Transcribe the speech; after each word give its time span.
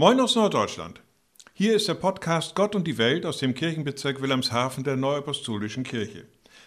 Moin 0.00 0.18
aus 0.18 0.34
Norddeutschland. 0.34 1.02
Hier 1.52 1.76
ist 1.76 1.86
der 1.86 1.92
Podcast 1.92 2.54
Gott 2.54 2.74
und 2.74 2.86
die 2.86 2.96
Welt 2.96 3.26
aus 3.26 3.36
dem 3.36 3.52
Kirchenbezirk 3.52 4.22
Wilhelmshaven 4.22 4.82
der 4.82 4.96
Neuapostolischen 4.96 5.84
Kirche. 5.84 6.24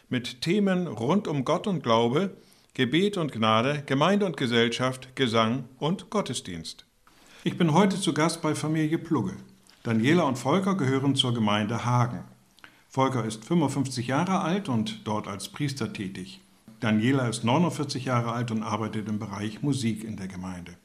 Mit 0.07 0.41
Themen 0.41 0.85
rund 0.85 1.27
um 1.27 1.43
Gott 1.43 1.65
und 1.65 1.81
Glaube, 1.81 2.37
Gebet 2.75 3.17
und 3.17 3.31
Gnade, 3.31 3.81
Gemeinde 3.87 4.27
und 4.27 4.37
Gesellschaft, 4.37 5.15
Gesang 5.15 5.63
und 5.79 6.11
Gottesdienst. 6.11 6.85
Ich 7.43 7.57
bin 7.57 7.73
heute 7.73 7.99
zu 7.99 8.13
Gast 8.13 8.43
bei 8.43 8.53
Familie 8.53 8.99
Plugge. 8.99 9.33
Daniela 9.81 10.25
und 10.25 10.37
Volker 10.37 10.75
gehören 10.75 11.15
zur 11.15 11.33
Gemeinde 11.33 11.85
Hagen. 11.85 12.25
Volker 12.87 13.25
ist 13.25 13.43
55 13.45 14.05
Jahre 14.05 14.41
alt 14.41 14.69
und 14.69 15.07
dort 15.07 15.27
als 15.27 15.49
Priester 15.49 15.91
tätig. 15.91 16.39
Daniela 16.81 17.27
ist 17.29 17.43
49 17.43 18.05
Jahre 18.05 18.31
alt 18.31 18.51
und 18.51 18.61
arbeitet 18.61 19.09
im 19.09 19.17
Bereich 19.17 19.63
Musik 19.63 20.03
in 20.03 20.17
der 20.17 20.27
Gemeinde. 20.27 20.75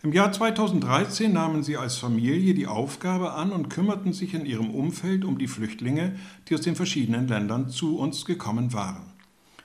Im 0.00 0.12
Jahr 0.12 0.30
2013 0.30 1.32
nahmen 1.32 1.64
sie 1.64 1.76
als 1.76 1.96
Familie 1.96 2.54
die 2.54 2.68
Aufgabe 2.68 3.32
an 3.32 3.50
und 3.50 3.68
kümmerten 3.68 4.12
sich 4.12 4.32
in 4.32 4.46
ihrem 4.46 4.70
Umfeld 4.70 5.24
um 5.24 5.38
die 5.38 5.48
Flüchtlinge, 5.48 6.14
die 6.48 6.54
aus 6.54 6.60
den 6.60 6.76
verschiedenen 6.76 7.26
Ländern 7.26 7.68
zu 7.68 7.98
uns 7.98 8.24
gekommen 8.24 8.72
waren. 8.72 9.02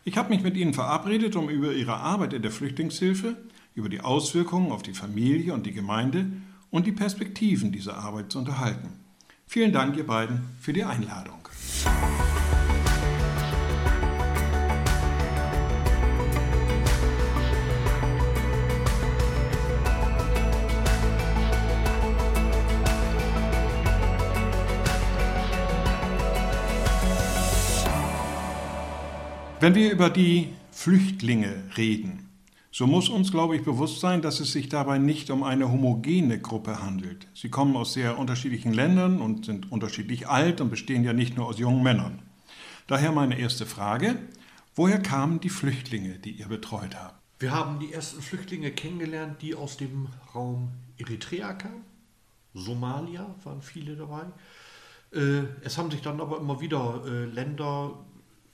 Ich 0.06 0.18
habe 0.18 0.30
mich 0.30 0.42
mit 0.42 0.58
ihnen 0.58 0.74
verabredet, 0.74 1.36
um 1.36 1.50
über 1.50 1.72
ihre 1.74 1.98
Arbeit 1.98 2.34
in 2.34 2.42
der 2.42 2.50
Flüchtlingshilfe, 2.50 3.38
über 3.76 3.90
die 3.90 4.02
Auswirkungen 4.02 4.72
auf 4.72 4.82
die 4.82 4.94
Familie 4.94 5.54
und 5.54 5.68
die 5.68 5.72
Gemeinde 5.72 6.26
und 6.72 6.88
die 6.88 6.92
Perspektiven 6.92 7.72
dieser 7.72 7.98
Arbeit 7.98 8.32
zu 8.32 8.40
unterhalten. 8.40 8.90
Vielen 9.46 9.72
Dank, 9.72 9.96
ihr 9.98 10.08
beiden, 10.08 10.42
für 10.60 10.74
die 10.74 10.84
Einladung. 10.84 11.48
Wenn 29.64 29.76
wir 29.76 29.94
über 29.94 30.10
die 30.10 30.50
Flüchtlinge 30.74 31.64
reden, 31.78 32.28
so 32.70 32.86
muss 32.86 33.08
uns, 33.08 33.32
glaube 33.32 33.56
ich, 33.56 33.64
bewusst 33.64 34.02
sein, 34.02 34.22
dass 34.22 34.42
es 34.42 34.52
sich 34.52 34.68
dabei 34.68 34.98
nicht 34.98 35.30
um 35.30 35.42
eine 35.42 35.72
homogene 35.72 36.38
Gruppe 36.38 36.84
handelt. 36.84 37.30
Sie 37.34 37.48
kommen 37.48 37.78
aus 37.78 37.94
sehr 37.94 38.20
unterschiedlichen 38.20 38.74
Ländern 38.74 39.22
und 39.22 39.46
sind 39.46 39.72
unterschiedlich 39.72 40.28
alt 40.28 40.60
und 40.60 40.70
bestehen 40.70 41.06
ja 41.06 41.14
nicht 41.14 41.38
nur 41.38 41.48
aus 41.48 41.60
jungen 41.60 41.82
Männern. 41.82 42.20
Daher 42.88 43.14
meine 43.14 43.40
erste 43.40 43.66
Frage, 43.66 44.18
woher 44.76 45.02
kamen 45.02 45.40
die 45.40 45.48
Flüchtlinge, 45.48 46.20
die 46.20 46.32
ihr 46.32 46.50
betreut 46.50 46.98
habt? 47.02 47.16
Wir 47.40 47.54
haben 47.54 47.80
die 47.80 47.94
ersten 47.94 48.22
Flüchtlinge 48.22 48.70
kennengelernt, 48.70 49.42
die 49.42 49.56
aus 49.56 49.78
dem 49.78 50.10
Raum 50.36 50.72
Eritrea 50.98 51.54
kamen. 51.54 51.86
Somalia 52.54 53.34
waren 53.46 53.62
viele 53.62 53.96
dabei. 53.96 54.24
Äh, 55.14 55.46
es 55.62 55.78
haben 55.78 55.90
sich 55.90 56.02
dann 56.02 56.20
aber 56.20 56.40
immer 56.40 56.60
wieder 56.60 57.02
äh, 57.08 57.24
Länder 57.28 57.94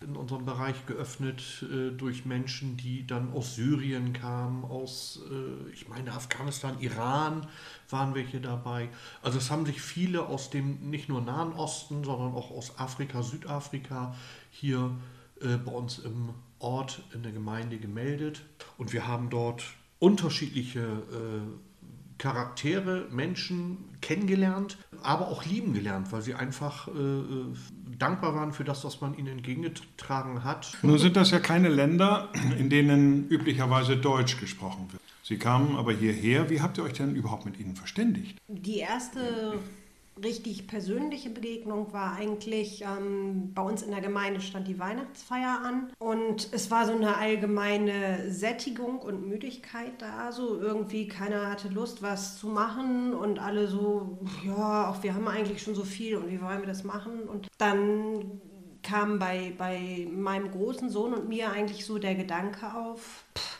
in 0.01 0.15
unserem 0.15 0.45
Bereich 0.45 0.85
geöffnet 0.85 1.63
äh, 1.63 1.91
durch 1.91 2.25
Menschen, 2.25 2.77
die 2.77 3.05
dann 3.05 3.33
aus 3.33 3.55
Syrien 3.55 4.13
kamen, 4.13 4.63
aus, 4.63 5.19
äh, 5.29 5.71
ich 5.73 5.89
meine, 5.89 6.13
Afghanistan, 6.13 6.79
Iran 6.79 7.47
waren 7.89 8.15
welche 8.15 8.39
dabei. 8.39 8.89
Also 9.21 9.37
es 9.37 9.51
haben 9.51 9.65
sich 9.65 9.81
viele 9.81 10.25
aus 10.25 10.49
dem 10.49 10.89
nicht 10.89 11.09
nur 11.09 11.21
Nahen 11.21 11.51
Osten, 11.53 12.03
sondern 12.03 12.33
auch 12.33 12.51
aus 12.51 12.79
Afrika, 12.79 13.21
Südafrika 13.23 14.15
hier 14.51 14.95
äh, 15.41 15.57
bei 15.57 15.71
uns 15.71 15.99
im 15.99 16.29
Ort 16.59 17.01
in 17.13 17.23
der 17.23 17.33
Gemeinde 17.33 17.77
gemeldet. 17.77 18.41
Und 18.77 18.93
wir 18.93 19.05
haben 19.05 19.29
dort 19.29 19.63
unterschiedliche 19.99 20.79
äh, 20.79 21.68
Charaktere, 22.19 23.07
Menschen 23.09 23.77
kennengelernt, 24.01 24.77
aber 25.01 25.29
auch 25.29 25.45
lieben 25.45 25.73
gelernt, 25.73 26.11
weil 26.11 26.21
sie 26.21 26.35
einfach 26.35 26.87
äh, 26.89 26.91
äh, 26.91 27.45
dankbar 27.97 28.35
waren 28.35 28.53
für 28.53 28.63
das, 28.63 28.83
was 28.85 29.01
man 29.01 29.17
ihnen 29.17 29.29
entgegengetragen 29.29 30.43
hat. 30.43 30.77
Nun 30.83 30.99
sind 30.99 31.15
das 31.15 31.31
ja 31.31 31.39
keine 31.39 31.69
Länder, 31.69 32.29
in 32.59 32.69
denen 32.69 33.27
üblicherweise 33.29 33.97
Deutsch 33.97 34.39
gesprochen 34.39 34.87
wird. 34.91 35.01
Sie 35.23 35.37
kamen 35.37 35.75
aber 35.75 35.93
hierher. 35.93 36.49
Wie 36.49 36.61
habt 36.61 36.77
ihr 36.77 36.83
euch 36.83 36.93
denn 36.93 37.15
überhaupt 37.15 37.45
mit 37.45 37.59
ihnen 37.59 37.75
verständigt? 37.75 38.37
Die 38.47 38.77
erste 38.77 39.53
richtig 40.23 40.67
persönliche 40.67 41.29
Begegnung 41.29 41.93
war 41.93 42.13
eigentlich, 42.13 42.83
ähm, 42.83 43.53
bei 43.53 43.61
uns 43.61 43.81
in 43.81 43.91
der 43.91 44.01
Gemeinde 44.01 44.41
stand 44.41 44.67
die 44.67 44.79
Weihnachtsfeier 44.79 45.61
an. 45.63 45.91
Und 45.99 46.49
es 46.51 46.71
war 46.71 46.85
so 46.85 46.93
eine 46.93 47.17
allgemeine 47.17 48.31
Sättigung 48.31 48.99
und 48.99 49.27
Müdigkeit 49.27 49.93
da, 49.99 50.31
so 50.31 50.59
irgendwie 50.59 51.07
keiner 51.07 51.49
hatte 51.49 51.69
Lust, 51.69 52.01
was 52.01 52.37
zu 52.37 52.47
machen. 52.47 53.13
Und 53.13 53.39
alle 53.39 53.67
so, 53.67 54.19
ja, 54.45 54.89
auch 54.89 55.03
wir 55.03 55.13
haben 55.13 55.27
eigentlich 55.27 55.61
schon 55.61 55.75
so 55.75 55.83
viel 55.83 56.17
und 56.17 56.29
wie 56.29 56.41
wollen 56.41 56.59
wir 56.59 56.67
das 56.67 56.83
machen? 56.83 57.21
Und 57.27 57.47
dann 57.57 58.41
kam 58.83 59.19
bei, 59.19 59.53
bei 59.57 60.07
meinem 60.11 60.51
großen 60.51 60.89
Sohn 60.89 61.13
und 61.13 61.27
mir 61.27 61.51
eigentlich 61.51 61.85
so 61.85 61.97
der 61.97 62.15
Gedanke 62.15 62.73
auf, 62.73 63.25
pff, 63.37 63.58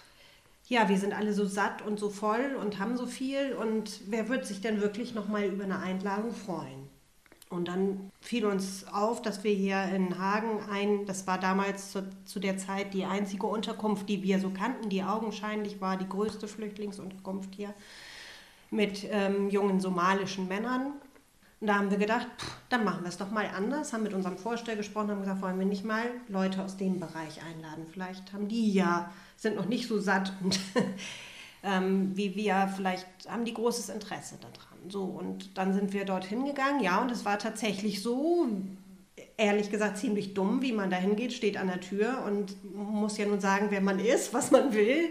ja, 0.69 0.87
wir 0.87 0.99
sind 0.99 1.13
alle 1.13 1.33
so 1.33 1.45
satt 1.45 1.81
und 1.81 1.99
so 1.99 2.09
voll 2.09 2.55
und 2.61 2.79
haben 2.79 2.95
so 2.95 3.07
viel 3.07 3.53
und 3.53 4.01
wer 4.07 4.29
wird 4.29 4.45
sich 4.45 4.61
denn 4.61 4.81
wirklich 4.81 5.15
nochmal 5.15 5.45
über 5.45 5.63
eine 5.63 5.79
Einladung 5.79 6.31
freuen? 6.31 6.87
Und 7.49 7.67
dann 7.67 8.11
fiel 8.21 8.45
uns 8.45 8.85
auf, 8.93 9.23
dass 9.23 9.43
wir 9.43 9.51
hier 9.51 9.83
in 9.85 10.19
Hagen 10.19 10.59
ein, 10.69 11.07
das 11.07 11.25
war 11.25 11.39
damals 11.39 11.91
zu, 11.91 12.07
zu, 12.23 12.39
der 12.39 12.59
Zeit 12.59 12.93
die 12.93 13.05
einzige 13.05 13.47
Unterkunft, 13.47 14.07
die 14.07 14.21
wir 14.21 14.39
so 14.39 14.51
kannten, 14.51 14.89
die 14.89 15.03
augenscheinlich 15.03 15.81
war 15.81 15.97
die 15.97 16.07
größte 16.07 16.47
Flüchtlingsunterkunft 16.47 17.55
hier, 17.55 17.73
mit 18.69 19.07
ähm, 19.09 19.49
jungen 19.49 19.79
somalischen 19.79 20.47
Männern. 20.47 20.93
Und 21.59 21.67
da 21.67 21.79
haben 21.79 21.89
wir 21.89 21.97
gedacht, 21.97 22.27
pff, 22.37 22.57
dann 22.69 22.85
machen 22.85 23.01
wir 23.01 23.09
es 23.09 23.17
doch 23.17 23.31
mal 23.31 23.47
anders, 23.47 23.91
haben 23.91 24.03
mit 24.03 24.13
unserem 24.13 24.37
Vorsteher 24.37 24.77
gesprochen, 24.77 25.09
haben 25.09 25.21
gesagt, 25.21 25.41
wollen 25.41 25.57
wir 25.57 25.65
nicht 25.65 25.83
mal 25.83 26.05
Leute 26.27 26.63
aus 26.63 26.77
dem 26.77 26.99
Bereich 26.99 27.41
einladen? 27.43 27.87
Vielleicht 27.91 28.31
haben 28.31 28.47
die 28.47 28.71
ja 28.71 29.11
sind 29.39 29.55
noch 29.55 29.65
nicht 29.65 29.87
so 29.87 29.99
satt 29.99 30.33
und 30.43 30.59
ähm, 31.63 32.11
wie 32.15 32.35
wir, 32.35 32.71
vielleicht 32.75 33.07
haben 33.27 33.45
die 33.45 33.53
großes 33.53 33.89
Interesse 33.89 34.37
daran. 34.41 34.89
So, 34.89 35.03
und 35.03 35.57
dann 35.57 35.73
sind 35.73 35.93
wir 35.93 36.05
dorthin 36.05 36.45
gegangen, 36.45 36.81
ja, 36.81 37.01
und 37.01 37.09
es 37.09 37.25
war 37.25 37.39
tatsächlich 37.39 38.01
so, 38.01 38.47
ehrlich 39.37 39.71
gesagt, 39.71 39.97
ziemlich 39.97 40.33
dumm, 40.33 40.61
wie 40.61 40.73
man 40.73 40.89
da 40.89 40.97
hingeht, 40.97 41.33
steht 41.33 41.57
an 41.57 41.67
der 41.67 41.79
Tür 41.79 42.23
und 42.25 42.55
muss 42.75 43.17
ja 43.17 43.25
nun 43.25 43.39
sagen, 43.39 43.67
wer 43.69 43.81
man 43.81 43.99
ist, 43.99 44.33
was 44.33 44.51
man 44.51 44.73
will. 44.73 45.09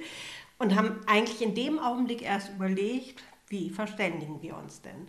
Und 0.58 0.74
haben 0.74 1.00
eigentlich 1.06 1.40
in 1.40 1.54
dem 1.54 1.78
Augenblick 1.78 2.20
erst 2.22 2.50
überlegt, 2.50 3.22
wie 3.46 3.70
verständigen 3.70 4.42
wir 4.42 4.56
uns 4.56 4.82
denn? 4.82 5.08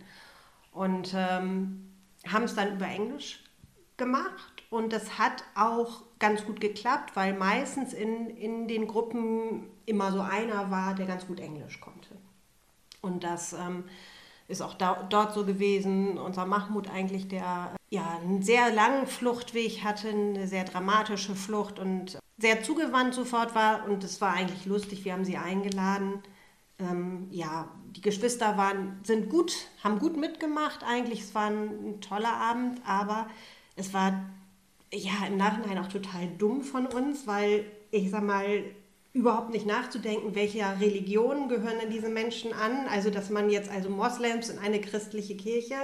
Und 0.72 1.12
ähm, 1.14 1.90
haben 2.26 2.44
es 2.44 2.54
dann 2.54 2.76
über 2.76 2.86
Englisch 2.86 3.42
gemacht 3.96 4.59
und 4.70 4.92
das 4.92 5.18
hat 5.18 5.42
auch 5.56 6.02
ganz 6.20 6.46
gut 6.46 6.60
geklappt, 6.60 7.16
weil 7.16 7.34
meistens 7.34 7.92
in, 7.92 8.30
in 8.30 8.68
den 8.68 8.86
Gruppen 8.86 9.66
immer 9.84 10.12
so 10.12 10.20
einer 10.20 10.70
war, 10.70 10.94
der 10.94 11.06
ganz 11.06 11.26
gut 11.26 11.40
Englisch 11.40 11.80
konnte. 11.80 12.16
Und 13.00 13.24
das 13.24 13.52
ähm, 13.52 13.84
ist 14.46 14.62
auch 14.62 14.74
da, 14.74 15.06
dort 15.08 15.34
so 15.34 15.44
gewesen. 15.44 16.18
Unser 16.18 16.46
Mahmoud 16.46 16.88
eigentlich, 16.88 17.26
der 17.26 17.74
ja 17.88 18.18
einen 18.22 18.42
sehr 18.42 18.72
langen 18.72 19.06
Fluchtweg 19.08 19.82
hatte, 19.82 20.10
eine 20.10 20.46
sehr 20.46 20.64
dramatische 20.64 21.34
Flucht 21.34 21.80
und 21.80 22.18
sehr 22.38 22.62
zugewandt 22.62 23.14
sofort 23.14 23.56
war. 23.56 23.86
Und 23.86 24.04
es 24.04 24.20
war 24.20 24.34
eigentlich 24.34 24.66
lustig. 24.66 25.04
Wir 25.04 25.14
haben 25.14 25.24
sie 25.24 25.36
eingeladen. 25.36 26.22
Ähm, 26.78 27.26
ja, 27.30 27.68
die 27.96 28.02
Geschwister 28.02 28.56
waren, 28.56 29.00
sind 29.02 29.30
gut, 29.30 29.52
haben 29.82 29.98
gut 29.98 30.16
mitgemacht. 30.16 30.84
Eigentlich, 30.84 31.22
es 31.22 31.34
war 31.34 31.46
ein, 31.46 31.94
ein 31.96 32.00
toller 32.00 32.34
Abend, 32.34 32.80
aber 32.86 33.28
es 33.74 33.92
war 33.92 34.12
ja 34.92 35.26
im 35.26 35.36
Nachhinein 35.36 35.78
auch 35.78 35.88
total 35.88 36.28
dumm 36.38 36.62
von 36.62 36.86
uns, 36.86 37.26
weil 37.26 37.64
ich 37.90 38.10
sag 38.10 38.22
mal, 38.22 38.64
überhaupt 39.12 39.50
nicht 39.50 39.66
nachzudenken, 39.66 40.34
welcher 40.34 40.80
Religion 40.80 41.48
gehören 41.48 41.78
denn 41.80 41.90
diese 41.90 42.08
Menschen 42.08 42.52
an. 42.52 42.86
Also, 42.88 43.10
dass 43.10 43.30
man 43.30 43.50
jetzt 43.50 43.70
also 43.70 43.90
Moslems 43.90 44.48
in 44.48 44.58
eine 44.58 44.80
christliche 44.80 45.36
Kirche 45.36 45.74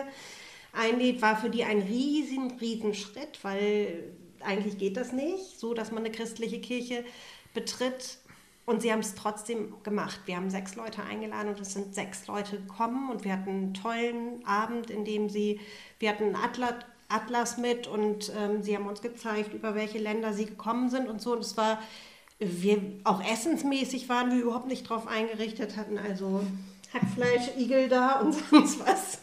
einlädt, 0.72 1.22
war 1.22 1.36
für 1.36 1.50
die 1.50 1.64
ein 1.64 1.82
riesen, 1.82 2.52
riesen 2.60 2.94
Schritt, 2.94 3.42
weil 3.42 4.12
eigentlich 4.40 4.78
geht 4.78 4.96
das 4.96 5.12
nicht, 5.12 5.58
so 5.58 5.74
dass 5.74 5.90
man 5.90 6.04
eine 6.04 6.12
christliche 6.12 6.60
Kirche 6.60 7.04
betritt. 7.54 8.18
Und 8.64 8.82
sie 8.82 8.92
haben 8.92 9.00
es 9.00 9.14
trotzdem 9.14 9.74
gemacht. 9.84 10.20
Wir 10.26 10.36
haben 10.36 10.50
sechs 10.50 10.74
Leute 10.74 11.02
eingeladen 11.02 11.50
und 11.50 11.60
es 11.60 11.72
sind 11.72 11.94
sechs 11.94 12.26
Leute 12.26 12.56
gekommen 12.58 13.10
und 13.10 13.24
wir 13.24 13.32
hatten 13.32 13.50
einen 13.50 13.74
tollen 13.74 14.44
Abend, 14.44 14.90
in 14.90 15.04
dem 15.04 15.28
sie, 15.28 15.60
wir 16.00 16.10
hatten 16.10 16.24
einen 16.24 16.36
Atlas, 16.36 16.74
Atlas 17.08 17.58
mit 17.58 17.86
und 17.86 18.32
ähm, 18.36 18.62
sie 18.62 18.76
haben 18.76 18.86
uns 18.86 19.02
gezeigt, 19.02 19.54
über 19.54 19.74
welche 19.74 19.98
Länder 19.98 20.32
sie 20.32 20.46
gekommen 20.46 20.90
sind 20.90 21.08
und 21.08 21.20
so. 21.20 21.32
Und 21.32 21.40
es 21.40 21.56
war, 21.56 21.80
wir, 22.38 22.80
auch 23.04 23.22
essensmäßig 23.22 24.08
waren 24.08 24.30
wir 24.30 24.42
überhaupt 24.42 24.66
nicht 24.66 24.88
drauf 24.88 25.06
eingerichtet, 25.06 25.76
hatten 25.76 25.98
also 25.98 26.42
Hackfleisch, 26.92 27.56
Igel 27.58 27.88
da 27.88 28.20
und 28.20 28.32
sonst 28.32 28.80
was. 28.80 29.18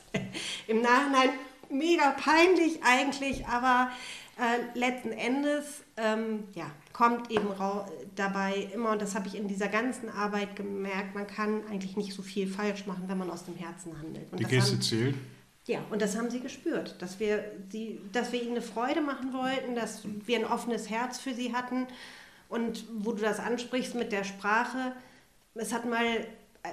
Im 0.68 0.82
Nachhinein 0.82 1.30
mega 1.70 2.12
peinlich 2.12 2.80
eigentlich, 2.84 3.46
aber 3.48 3.92
äh, 4.38 4.78
letzten 4.78 5.12
Endes 5.12 5.84
ähm, 5.98 6.46
ja, 6.54 6.72
kommt 6.92 7.30
eben 7.30 7.48
dabei 8.16 8.70
immer, 8.74 8.92
und 8.92 9.02
das 9.02 9.16
habe 9.16 9.28
ich 9.28 9.36
in 9.36 9.48
dieser 9.48 9.68
ganzen 9.68 10.10
Arbeit 10.10 10.56
gemerkt, 10.56 11.16
man 11.16 11.28
kann 11.28 11.62
eigentlich 11.70 11.98
nicht 11.98 12.14
so 12.14 12.22
viel 12.22 12.48
falsch 12.48 12.86
machen, 12.86 13.04
wenn 13.08 13.18
man 13.18 13.30
aus 13.30 13.46
dem 13.46 13.56
Herzen 13.56 13.98
handelt. 13.98 14.32
Und 14.32 14.40
Die 14.40 14.46
Geste 14.46 14.80
zählt? 14.80 15.16
Ja, 15.66 15.80
und 15.92 16.02
das 16.02 16.18
haben 16.18 16.30
sie 16.30 16.42
gespürt, 16.42 17.02
dass 17.02 17.20
wir, 17.20 17.44
sie, 17.70 18.02
dass 18.12 18.32
wir 18.32 18.42
ihnen 18.42 18.52
eine 18.52 18.62
Freude 18.62 19.02
machen 19.02 19.32
wollten, 19.34 19.76
dass 19.76 20.02
wir 20.04 20.38
ein 20.38 20.46
offenes 20.46 20.90
Herz 20.90 21.20
für 21.20 21.34
sie 21.34 21.54
hatten. 21.54 21.88
Und 22.50 22.86
wo 22.94 23.14
du 23.14 23.22
das 23.22 23.40
ansprichst 23.40 23.96
mit 23.96 24.12
der 24.12 24.26
Sprache, 24.26 24.94
es 25.56 25.74
hat 25.74 25.86
mal 25.90 26.28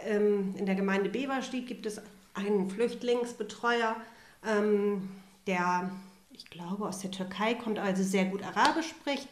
ähm, 0.07 0.55
in 0.57 0.67
der 0.67 0.75
Gemeinde 0.75 1.09
Beverstedt 1.09 1.67
gibt 1.67 1.87
es 1.87 2.01
einen 2.35 2.69
Flüchtlingsbetreuer, 2.69 3.97
ähm, 4.45 5.09
der 5.47 5.91
ich 6.33 6.49
glaube, 6.51 6.87
aus 6.87 7.01
der 7.01 7.11
Türkei 7.11 7.55
kommt, 7.55 7.79
also 7.79 8.03
sehr 8.03 8.25
gut 8.25 8.43
Arabisch 8.43 8.89
spricht. 8.89 9.29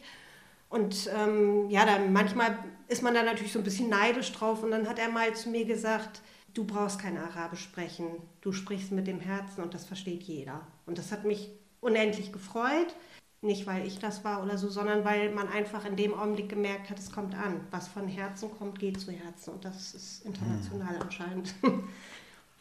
Und 0.69 1.09
ähm, 1.15 1.69
ja, 1.69 1.85
dann 1.85 2.13
manchmal 2.13 2.57
ist 2.87 3.01
man 3.01 3.15
da 3.15 3.23
natürlich 3.23 3.51
so 3.51 3.59
ein 3.59 3.63
bisschen 3.63 3.89
neidisch 3.89 4.31
drauf. 4.31 4.61
Und 4.61 4.71
dann 4.71 4.87
hat 4.87 4.99
er 4.99 5.09
mal 5.09 5.33
zu 5.33 5.49
mir 5.49 5.65
gesagt, 5.65 6.21
du 6.59 6.65
brauchst 6.65 6.99
kein 6.99 7.17
Arabisch 7.17 7.63
sprechen, 7.63 8.05
du 8.41 8.51
sprichst 8.51 8.91
mit 8.91 9.07
dem 9.07 9.21
Herzen 9.21 9.63
und 9.63 9.73
das 9.73 9.85
versteht 9.85 10.23
jeder. 10.23 10.67
Und 10.85 10.97
das 10.97 11.11
hat 11.13 11.23
mich 11.23 11.49
unendlich 11.79 12.33
gefreut. 12.33 12.93
Nicht, 13.41 13.65
weil 13.65 13.87
ich 13.87 13.99
das 13.99 14.25
war 14.25 14.43
oder 14.43 14.57
so, 14.57 14.67
sondern 14.67 15.05
weil 15.05 15.33
man 15.33 15.47
einfach 15.47 15.85
in 15.85 15.95
dem 15.95 16.13
Augenblick 16.13 16.49
gemerkt 16.49 16.89
hat, 16.89 16.99
es 16.99 17.13
kommt 17.13 17.33
an. 17.33 17.61
Was 17.71 17.87
von 17.87 18.09
Herzen 18.09 18.51
kommt, 18.51 18.77
geht 18.77 18.99
zu 18.99 19.13
Herzen. 19.13 19.53
Und 19.53 19.63
das 19.63 19.93
ist 19.93 20.25
international 20.25 20.95
hm. 20.95 21.01
anscheinend. 21.01 21.55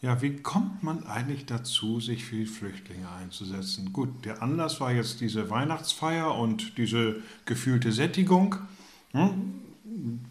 Ja, 0.01 0.23
wie 0.23 0.37
kommt 0.37 0.85
man 0.85 1.03
eigentlich 1.09 1.45
dazu, 1.45 1.99
sich 1.99 2.25
für 2.25 2.37
die 2.37 2.47
Flüchtlinge 2.47 3.11
einzusetzen? 3.21 3.93
Gut, 3.93 4.25
der 4.25 4.41
Anlass 4.45 4.81
war 4.81 4.93
jetzt 4.93 5.21
diese 5.21 5.51
Weihnachtsfeier 5.51 6.37
und 6.37 6.79
diese 6.79 7.17
gefühlte 7.47 7.91
Sättigung, 7.91 8.55
hm? 9.11 9.55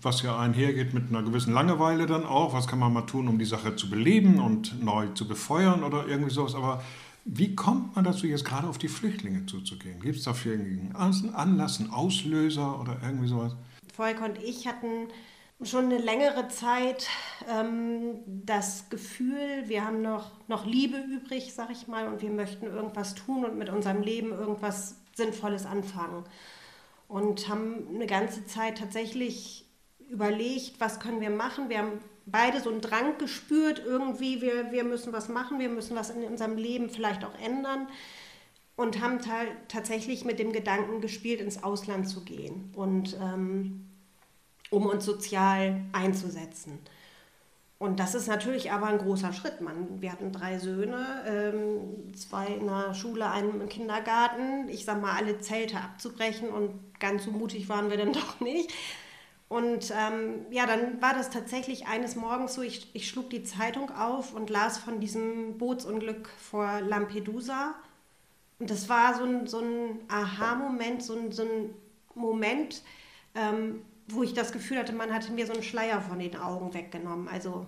Was 0.02 0.22
ja 0.22 0.38
einhergeht 0.38 0.94
mit 0.94 1.10
einer 1.10 1.24
gewissen 1.24 1.54
Langeweile 1.54 2.06
dann 2.06 2.26
auch. 2.26 2.54
Was 2.54 2.68
kann 2.68 2.80
man 2.80 2.94
mal 2.94 3.02
tun, 3.02 3.28
um 3.28 3.40
die 3.40 3.46
Sache 3.46 3.76
zu 3.76 3.90
beleben 3.90 4.40
und 4.40 4.84
neu 4.84 5.08
zu 5.08 5.28
befeuern 5.28 5.84
oder 5.84 6.08
irgendwie 6.08 6.32
sowas? 6.32 6.56
Aber 6.56 6.84
wie 7.26 7.56
kommt 7.56 7.96
man 7.96 8.06
dazu, 8.06 8.26
jetzt 8.26 8.46
gerade 8.46 8.68
auf 8.68 8.78
die 8.78 8.88
Flüchtlinge 8.88 9.46
zuzugehen? 9.46 10.00
Gibt 10.00 10.18
es 10.18 10.24
dafür 10.24 10.54
irgendeinen 10.54 11.36
Anlass, 11.36 11.80
einen 11.80 11.92
Auslöser 11.92 12.80
oder 12.80 12.98
irgendwie 13.04 13.28
sowas? 13.28 13.56
Volk 13.94 14.22
und 14.22 14.42
ich 14.42 14.68
hatten 14.68 15.08
schon 15.64 15.86
eine 15.86 15.98
längere 15.98 16.48
Zeit 16.50 17.10
ähm, 17.50 18.20
das 18.26 18.90
Gefühl, 18.90 19.64
wir 19.66 19.84
haben 19.84 20.02
noch, 20.02 20.32
noch 20.48 20.66
Liebe 20.66 20.98
übrig, 20.98 21.54
sag 21.54 21.72
ich 21.72 21.88
mal, 21.88 22.08
und 22.08 22.22
wir 22.22 22.30
möchten 22.30 22.68
irgendwas 22.68 23.16
tun 23.16 23.44
und 23.44 23.58
mit 23.58 23.70
unserem 23.70 24.02
Leben 24.02 24.32
irgendwas 24.32 24.96
Sinnvolles 25.16 25.66
anfangen. 25.66 26.24
Und 27.08 27.48
haben 27.48 27.88
eine 27.96 28.08
ganze 28.08 28.46
Zeit 28.46 28.78
tatsächlich 28.78 29.66
überlegt, 30.10 30.80
was 30.80 31.00
können 31.00 31.22
wir 31.22 31.30
machen. 31.30 31.70
Wir 31.70 31.80
haben 31.80 32.00
beide 32.26 32.60
so 32.62 32.70
einen 32.70 32.82
Drang 32.82 33.18
gespürt, 33.18 33.82
irgendwie, 33.86 34.42
wir, 34.42 34.72
wir 34.72 34.84
müssen 34.84 35.14
was 35.14 35.30
machen, 35.30 35.60
wir 35.60 35.70
müssen 35.70 35.96
was 35.96 36.10
in 36.10 36.24
unserem 36.24 36.58
Leben 36.58 36.90
vielleicht 36.90 37.24
auch 37.24 37.38
ändern. 37.40 37.88
Und 38.76 39.02
haben 39.02 39.20
tatsächlich 39.68 40.24
mit 40.24 40.38
dem 40.38 40.54
Gedanken 40.54 41.02
gespielt, 41.02 41.42
ins 41.42 41.64
Ausland 41.64 42.08
zu 42.08 42.24
gehen. 42.24 42.72
Und 42.76 43.18
ähm, 43.20 43.90
um 44.70 44.86
uns 44.86 45.06
sozial 45.06 45.82
einzusetzen. 45.94 46.80
Und 47.80 48.00
das 48.00 48.16
ist 48.16 48.28
natürlich 48.28 48.72
aber 48.72 48.88
ein 48.88 48.98
großer 48.98 49.34
Schritt. 49.34 49.62
Man, 49.62 50.02
wir 50.02 50.12
hatten 50.12 50.32
drei 50.32 50.58
Söhne, 50.58 51.06
ähm, 51.28 52.14
zwei 52.16 52.48
in 52.48 52.66
der 52.66 52.96
Schule, 52.96 53.30
einen 53.30 53.62
im 53.62 53.70
Kindergarten. 53.70 54.68
Ich 54.68 54.84
sag 54.84 55.00
mal, 55.00 55.16
alle 55.16 55.40
Zelte 55.40 55.78
abzubrechen 55.78 56.50
und 56.50 57.00
ganz 57.00 57.26
so 57.26 57.32
mutig 57.32 57.70
waren 57.70 57.92
wir 57.92 57.98
dann 57.98 58.14
doch 58.14 58.40
nicht. 58.40 58.74
Und 59.48 59.94
ähm, 59.96 60.46
ja, 60.50 60.66
dann 60.66 61.02
war 61.02 61.14
das 61.14 61.30
tatsächlich 61.30 61.88
eines 61.88 62.16
Morgens 62.16 62.56
so, 62.56 62.62
ich, 62.62 62.90
ich 62.94 63.08
schlug 63.08 63.30
die 63.30 63.44
Zeitung 63.44 63.92
auf 63.92 64.34
und 64.34 64.50
las 64.50 64.78
von 64.78 65.00
diesem 65.00 65.58
Bootsunglück 65.58 66.28
vor 66.30 66.82
Lampedusa. 66.82 67.76
Und 68.60 68.70
das 68.72 68.90
war 68.90 69.16
so 69.16 69.24
ein, 69.24 69.48
so 69.48 69.60
ein 69.60 70.00
Aha-Moment, 70.10 71.04
so 71.04 71.14
ein, 71.14 71.32
so 71.32 71.44
ein 71.44 71.76
Moment, 72.16 72.82
ähm, 73.36 73.84
wo 74.08 74.24
ich 74.24 74.34
das 74.34 74.52
Gefühl 74.52 74.78
hatte, 74.78 74.94
man 74.94 75.14
hatte 75.14 75.32
mir 75.32 75.46
so 75.46 75.54
einen 75.54 75.64
Schleier 75.64 76.02
von 76.02 76.20
den 76.20 76.38
Augen 76.38 76.74
weggenommen. 76.74 77.28
Also, 77.28 77.68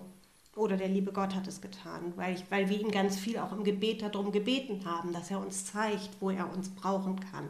oder 0.56 0.76
der 0.76 0.88
liebe 0.88 1.12
Gott 1.12 1.34
hat 1.34 1.46
es 1.46 1.60
getan, 1.60 2.12
weil, 2.16 2.34
ich, 2.34 2.44
weil 2.50 2.68
wir 2.68 2.80
ihn 2.80 2.90
ganz 2.90 3.18
viel 3.18 3.38
auch 3.38 3.52
im 3.52 3.62
Gebet 3.62 4.02
darum 4.02 4.32
gebeten 4.32 4.84
haben, 4.84 5.12
dass 5.12 5.30
er 5.30 5.40
uns 5.40 5.66
zeigt, 5.66 6.10
wo 6.20 6.30
er 6.30 6.52
uns 6.52 6.70
brauchen 6.70 7.20
kann. 7.20 7.48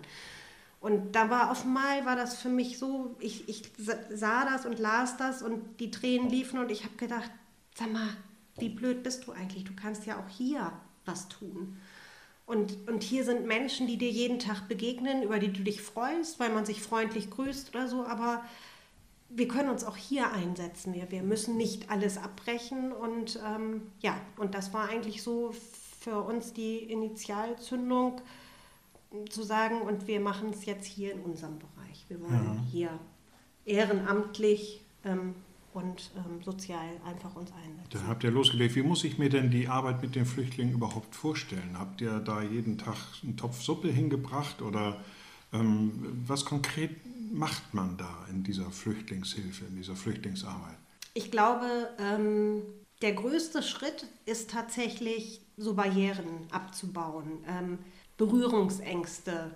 Und 0.81 1.13
da 1.15 1.29
war 1.31 1.51
auf 1.51 1.65
einmal, 1.65 2.05
war 2.07 2.17
das 2.17 2.39
für 2.39 2.49
mich 2.49 2.79
so, 2.79 3.15
ich, 3.21 3.49
ich 3.49 3.63
sah 3.79 4.45
das 4.45 4.67
und 4.67 4.79
las 4.79 5.17
das 5.17 5.43
und 5.43 5.79
die 5.79 5.91
Tränen 5.91 6.31
liefen 6.31 6.59
und 6.59 6.71
ich 6.71 6.85
habe 6.85 6.97
gedacht, 6.97 7.31
sag 7.75 7.93
mal, 7.93 8.09
wie 8.59 8.71
blöd 8.71 9.03
bist 9.03 9.27
du 9.27 9.33
eigentlich? 9.33 9.65
Du 9.65 9.75
kannst 9.75 10.07
ja 10.07 10.19
auch 10.19 10.29
hier 10.29 10.73
was 11.05 11.29
tun. 11.29 11.77
Und, 12.47 12.89
und 12.89 13.03
hier 13.03 13.25
sind 13.25 13.47
Menschen, 13.47 13.87
die 13.87 13.97
dir 13.97 14.11
jeden 14.11 14.39
Tag 14.39 14.69
begegnen, 14.69 15.23
über 15.23 15.39
die 15.39 15.53
du 15.53 15.63
dich 15.63 15.81
freust, 15.83 16.41
weil 16.41 16.51
man 16.51 16.67
sich 16.67 16.83
freundlich 16.83 17.31
grüßt 17.31 17.75
oder 17.75 17.87
so, 17.87 18.05
aber 18.05 18.45
wir 19.31 19.49
können 19.49 19.71
uns 19.71 19.85
auch 19.85 19.97
hier 19.97 20.33
einsetzen. 20.33 20.93
Wir, 20.93 21.11
wir 21.11 21.23
müssen 21.23 21.57
nicht 21.57 21.91
alles 21.91 22.19
abbrechen. 22.19 22.93
Und 22.93 23.41
ähm, 23.47 23.83
ja, 24.01 24.21
und 24.37 24.55
das 24.55 24.73
war 24.73 24.89
eigentlich 24.89 25.23
so 25.23 25.55
für 26.01 26.21
uns 26.23 26.53
die 26.53 26.79
Initialzündung, 26.79 28.21
zu 29.29 29.43
sagen, 29.43 29.83
und 29.83 30.07
wir 30.07 30.21
machen 30.21 30.51
es 30.51 30.67
jetzt 30.67 30.87
hier 30.87 31.13
in 31.13 31.21
unserem 31.21 31.59
Bereich. 31.59 32.05
Wir 32.09 32.21
wollen 32.21 32.45
ja. 32.45 32.65
hier 32.71 33.01
ehrenamtlich 33.65 34.83
ähm, 35.05 35.35
und 35.73 36.11
ähm, 36.17 36.43
sozial 36.43 36.89
einfach 37.05 37.35
uns 37.35 37.51
einsetzen. 37.53 37.91
Dann 37.91 38.07
habt 38.07 38.25
ihr 38.25 38.31
losgelegt. 38.31 38.75
Wie 38.77 38.83
muss 38.83 39.05
ich 39.05 39.19
mir 39.19 39.29
denn 39.29 39.51
die 39.51 39.69
Arbeit 39.69 40.03
mit 40.03 40.15
den 40.15 40.27
Flüchtlingen 40.27 40.75
überhaupt 40.75 41.15
vorstellen? 41.15 41.77
Habt 41.79 42.01
ihr 42.01 42.21
da 42.21 42.43
jeden 42.43 42.79
Tag 42.79 42.97
einen 43.23 43.37
Topf 43.37 43.63
Suppe 43.63 43.89
hingebracht 43.89 44.63
oder 44.63 44.97
ähm, 45.53 46.23
was 46.27 46.45
konkret 46.45 46.91
macht 47.31 47.75
man 47.75 47.97
da 47.97 48.27
in 48.29 48.43
dieser 48.43 48.71
Flüchtlingshilfe, 48.71 49.65
in 49.67 49.77
dieser 49.77 49.97
Flüchtlingsarbeit? 49.97 50.77
Ich 51.15 51.31
glaube, 51.31 51.91
ähm, 51.99 52.63
der 53.03 53.13
größte 53.13 53.63
Schritt 53.63 54.07
ist 54.27 54.51
tatsächlich, 54.51 55.41
so 55.57 55.75
Barrieren 55.75 56.47
abzubauen, 56.51 57.45
ähm, 57.47 57.79
Berührungsängste 58.17 59.51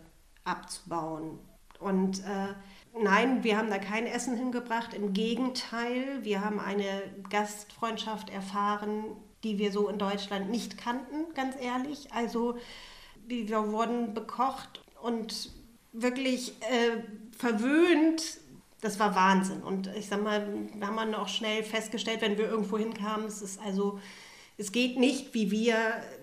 abzubauen. 0.44 1.38
Und 1.78 2.20
äh, 2.20 2.54
nein, 3.02 3.42
wir 3.42 3.56
haben 3.56 3.70
da 3.70 3.78
kein 3.78 4.06
Essen 4.06 4.36
hingebracht. 4.36 4.94
Im 4.94 5.12
Gegenteil, 5.12 6.22
wir 6.22 6.44
haben 6.44 6.60
eine 6.60 7.02
Gastfreundschaft 7.30 8.30
erfahren, 8.30 9.04
die 9.42 9.58
wir 9.58 9.72
so 9.72 9.88
in 9.88 9.98
Deutschland 9.98 10.50
nicht 10.50 10.78
kannten, 10.78 11.32
ganz 11.34 11.56
ehrlich. 11.60 12.12
Also 12.12 12.58
wir 13.26 13.72
wurden 13.72 14.14
bekocht 14.14 14.82
und 15.02 15.50
wirklich 15.92 16.54
äh, 16.62 17.02
verwöhnt. 17.38 18.38
Das 18.80 18.98
war 18.98 19.14
Wahnsinn. 19.14 19.62
Und 19.62 19.88
ich 19.96 20.08
sag 20.08 20.22
mal, 20.22 20.46
da 20.78 20.88
haben 20.88 21.10
wir 21.10 21.20
auch 21.20 21.28
schnell 21.28 21.62
festgestellt, 21.62 22.20
wenn 22.20 22.36
wir 22.36 22.48
irgendwo 22.48 22.76
hinkamen, 22.76 23.26
es 23.26 23.40
ist 23.40 23.60
also, 23.60 23.98
es 24.58 24.72
geht 24.72 24.98
nicht, 24.98 25.34
wie 25.34 25.50
wir 25.50 25.76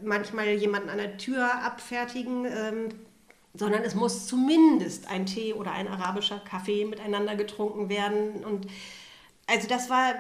manchmal 0.04 0.50
jemanden 0.50 0.90
an 0.90 0.98
der 0.98 1.18
Tür 1.18 1.64
abfertigen, 1.64 2.46
ähm, 2.46 2.90
sondern 3.54 3.84
es 3.84 3.96
muss 3.96 4.28
zumindest 4.28 5.10
ein 5.10 5.26
Tee 5.26 5.54
oder 5.54 5.72
ein 5.72 5.88
arabischer 5.88 6.40
Kaffee 6.40 6.86
miteinander 6.86 7.36
getrunken 7.36 7.90
werden. 7.90 8.46
Und 8.46 8.68
also 9.48 9.68
das 9.68 9.90
war, 9.90 10.14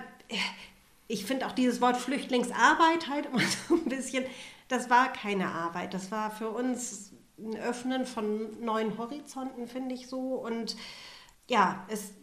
ich 1.07 1.25
finde 1.25 1.47
auch 1.47 1.53
dieses 1.53 1.79
Wort 1.79 1.97
Flüchtlingsarbeit 1.97 3.07
halt 3.07 3.27
immer 3.27 3.41
so 3.67 3.75
ein 3.75 3.85
bisschen, 3.85 4.25
das 4.67 4.89
war 4.89 5.13
keine 5.13 5.47
Arbeit. 5.47 5.93
Das 5.93 6.11
war 6.11 6.31
für 6.31 6.49
uns 6.49 7.11
ein 7.43 7.57
Öffnen 7.57 8.05
von 8.05 8.63
neuen 8.63 8.97
Horizonten, 8.97 9.67
finde 9.67 9.95
ich 9.95 10.07
so. 10.07 10.35
Und 10.35 10.75
ja, 11.47 11.85
es, 11.89 12.13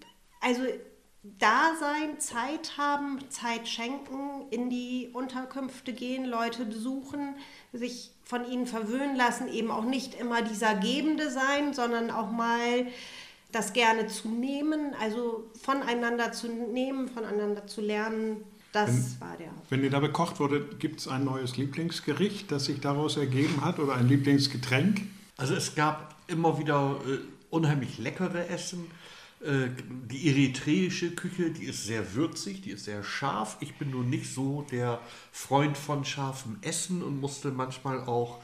also 0.40 0.62
da 1.22 1.72
sein, 1.78 2.20
Zeit 2.20 2.78
haben, 2.78 3.18
Zeit 3.30 3.68
schenken, 3.68 4.46
in 4.50 4.70
die 4.70 5.10
Unterkünfte 5.12 5.92
gehen, 5.92 6.25
Leute 6.25 6.64
besuchen, 6.64 7.37
sich 7.72 8.12
von 8.25 8.50
ihnen 8.50 8.66
verwöhnen 8.66 9.16
lassen, 9.16 9.48
eben 9.48 9.70
auch 9.70 9.84
nicht 9.84 10.14
immer 10.14 10.42
dieser 10.42 10.75
Gebende 10.76 11.30
sein, 11.30 11.75
sondern 11.75 12.10
auch 12.10 12.30
mal 12.30 12.87
das 13.52 13.72
gerne 13.72 14.06
zu 14.06 14.28
nehmen, 14.28 14.94
also 15.00 15.50
voneinander 15.60 16.32
zu 16.32 16.48
nehmen, 16.48 17.08
voneinander 17.08 17.66
zu 17.66 17.80
lernen. 17.80 18.44
Das 18.87 18.90
wenn, 18.90 19.20
war 19.20 19.37
der. 19.37 19.50
Wenn 19.70 19.82
ihr 19.82 19.90
da 19.90 20.00
bekocht 20.00 20.38
wurde, 20.38 20.61
gibt 20.78 21.00
es 21.00 21.08
ein 21.08 21.25
neues 21.25 21.56
Lieblingsgericht, 21.56 22.50
das 22.52 22.66
sich 22.66 22.80
daraus 22.80 23.16
ergeben 23.16 23.64
hat 23.64 23.78
oder 23.78 23.94
ein 23.94 24.08
Lieblingsgetränk? 24.08 25.02
Also 25.37 25.54
es 25.54 25.75
gab 25.75 26.16
immer 26.28 26.58
wieder 26.58 27.00
äh, 27.06 27.18
unheimlich 27.50 27.99
leckere 27.99 28.49
Essen. 28.49 28.90
Äh, 29.40 29.68
die 30.11 30.28
eritreische 30.28 31.11
Küche, 31.12 31.50
die 31.50 31.64
ist 31.64 31.87
sehr 31.87 32.14
würzig, 32.14 32.62
die 32.62 32.70
ist 32.70 32.85
sehr 32.85 33.02
scharf. 33.02 33.56
Ich 33.61 33.76
bin 33.76 33.90
nur 33.90 34.04
nicht 34.04 34.32
so 34.32 34.66
der 34.70 35.00
Freund 35.32 35.76
von 35.76 36.04
scharfem 36.04 36.58
Essen 36.62 37.02
und 37.02 37.20
musste 37.20 37.50
manchmal 37.50 38.00
auch 38.00 38.40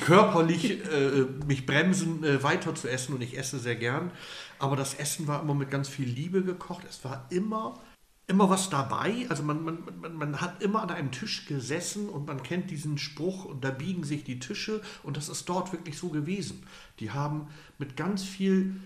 körperlich 0.00 0.84
äh, 0.84 1.26
mich 1.46 1.66
bremsen, 1.66 2.22
äh, 2.22 2.42
weiter 2.42 2.74
zu 2.74 2.88
essen 2.88 3.14
und 3.14 3.22
ich 3.22 3.36
esse 3.36 3.58
sehr 3.58 3.76
gern. 3.76 4.12
Aber 4.58 4.76
das 4.76 4.94
Essen 4.94 5.26
war 5.26 5.42
immer 5.42 5.54
mit 5.54 5.70
ganz 5.70 5.88
viel 5.88 6.08
Liebe 6.08 6.42
gekocht. 6.42 6.84
Es 6.88 7.04
war 7.04 7.26
immer, 7.30 7.80
immer 8.30 8.48
was 8.48 8.70
dabei. 8.70 9.26
Also 9.28 9.42
man, 9.42 9.62
man, 9.64 9.78
man, 10.00 10.14
man 10.14 10.40
hat 10.40 10.62
immer 10.62 10.82
an 10.82 10.90
einem 10.90 11.10
Tisch 11.10 11.46
gesessen 11.46 12.08
und 12.08 12.26
man 12.26 12.42
kennt 12.42 12.70
diesen 12.70 12.96
Spruch 12.96 13.44
und 13.44 13.64
da 13.64 13.70
biegen 13.70 14.04
sich 14.04 14.24
die 14.24 14.38
Tische 14.38 14.80
und 15.02 15.16
das 15.16 15.28
ist 15.28 15.48
dort 15.48 15.72
wirklich 15.72 15.98
so 15.98 16.08
gewesen. 16.08 16.62
Die 17.00 17.10
haben 17.10 17.48
mit 17.78 17.96
ganz 17.96 18.22
viel 18.22 18.76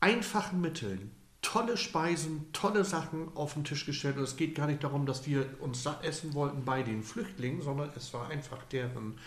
einfachen 0.00 0.60
Mitteln 0.60 1.12
tolle 1.40 1.76
Speisen, 1.76 2.52
tolle 2.52 2.84
Sachen 2.84 3.34
auf 3.34 3.54
den 3.54 3.64
Tisch 3.64 3.86
gestellt. 3.86 4.16
Und 4.16 4.24
es 4.24 4.36
geht 4.36 4.54
gar 4.54 4.66
nicht 4.66 4.82
darum, 4.82 5.06
dass 5.06 5.26
wir 5.26 5.46
uns 5.60 5.82
satt 5.82 6.04
essen 6.04 6.34
wollten 6.34 6.64
bei 6.64 6.82
den 6.82 7.02
Flüchtlingen, 7.02 7.62
sondern 7.62 7.90
es 7.96 8.12
war 8.12 8.28
einfach 8.28 8.64
deren 8.64 9.18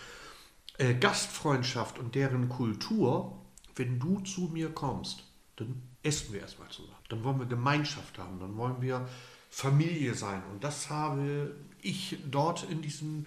äh, 0.78 0.94
Gastfreundschaft 0.94 1.98
und 1.98 2.14
deren 2.14 2.48
Kultur. 2.48 3.38
Wenn 3.74 3.98
du 3.98 4.20
zu 4.20 4.42
mir 4.52 4.70
kommst, 4.70 5.24
dann 5.56 5.82
essen 6.02 6.34
wir 6.34 6.40
erstmal 6.40 6.68
zusammen. 6.68 6.94
Dann 7.08 7.24
wollen 7.24 7.38
wir 7.38 7.46
Gemeinschaft 7.46 8.18
haben, 8.18 8.38
dann 8.38 8.56
wollen 8.56 8.82
wir 8.82 9.08
Familie 9.52 10.14
sein. 10.14 10.42
Und 10.50 10.64
das 10.64 10.88
habe 10.88 11.54
ich 11.82 12.16
dort 12.30 12.66
in 12.70 12.80
diesen 12.80 13.26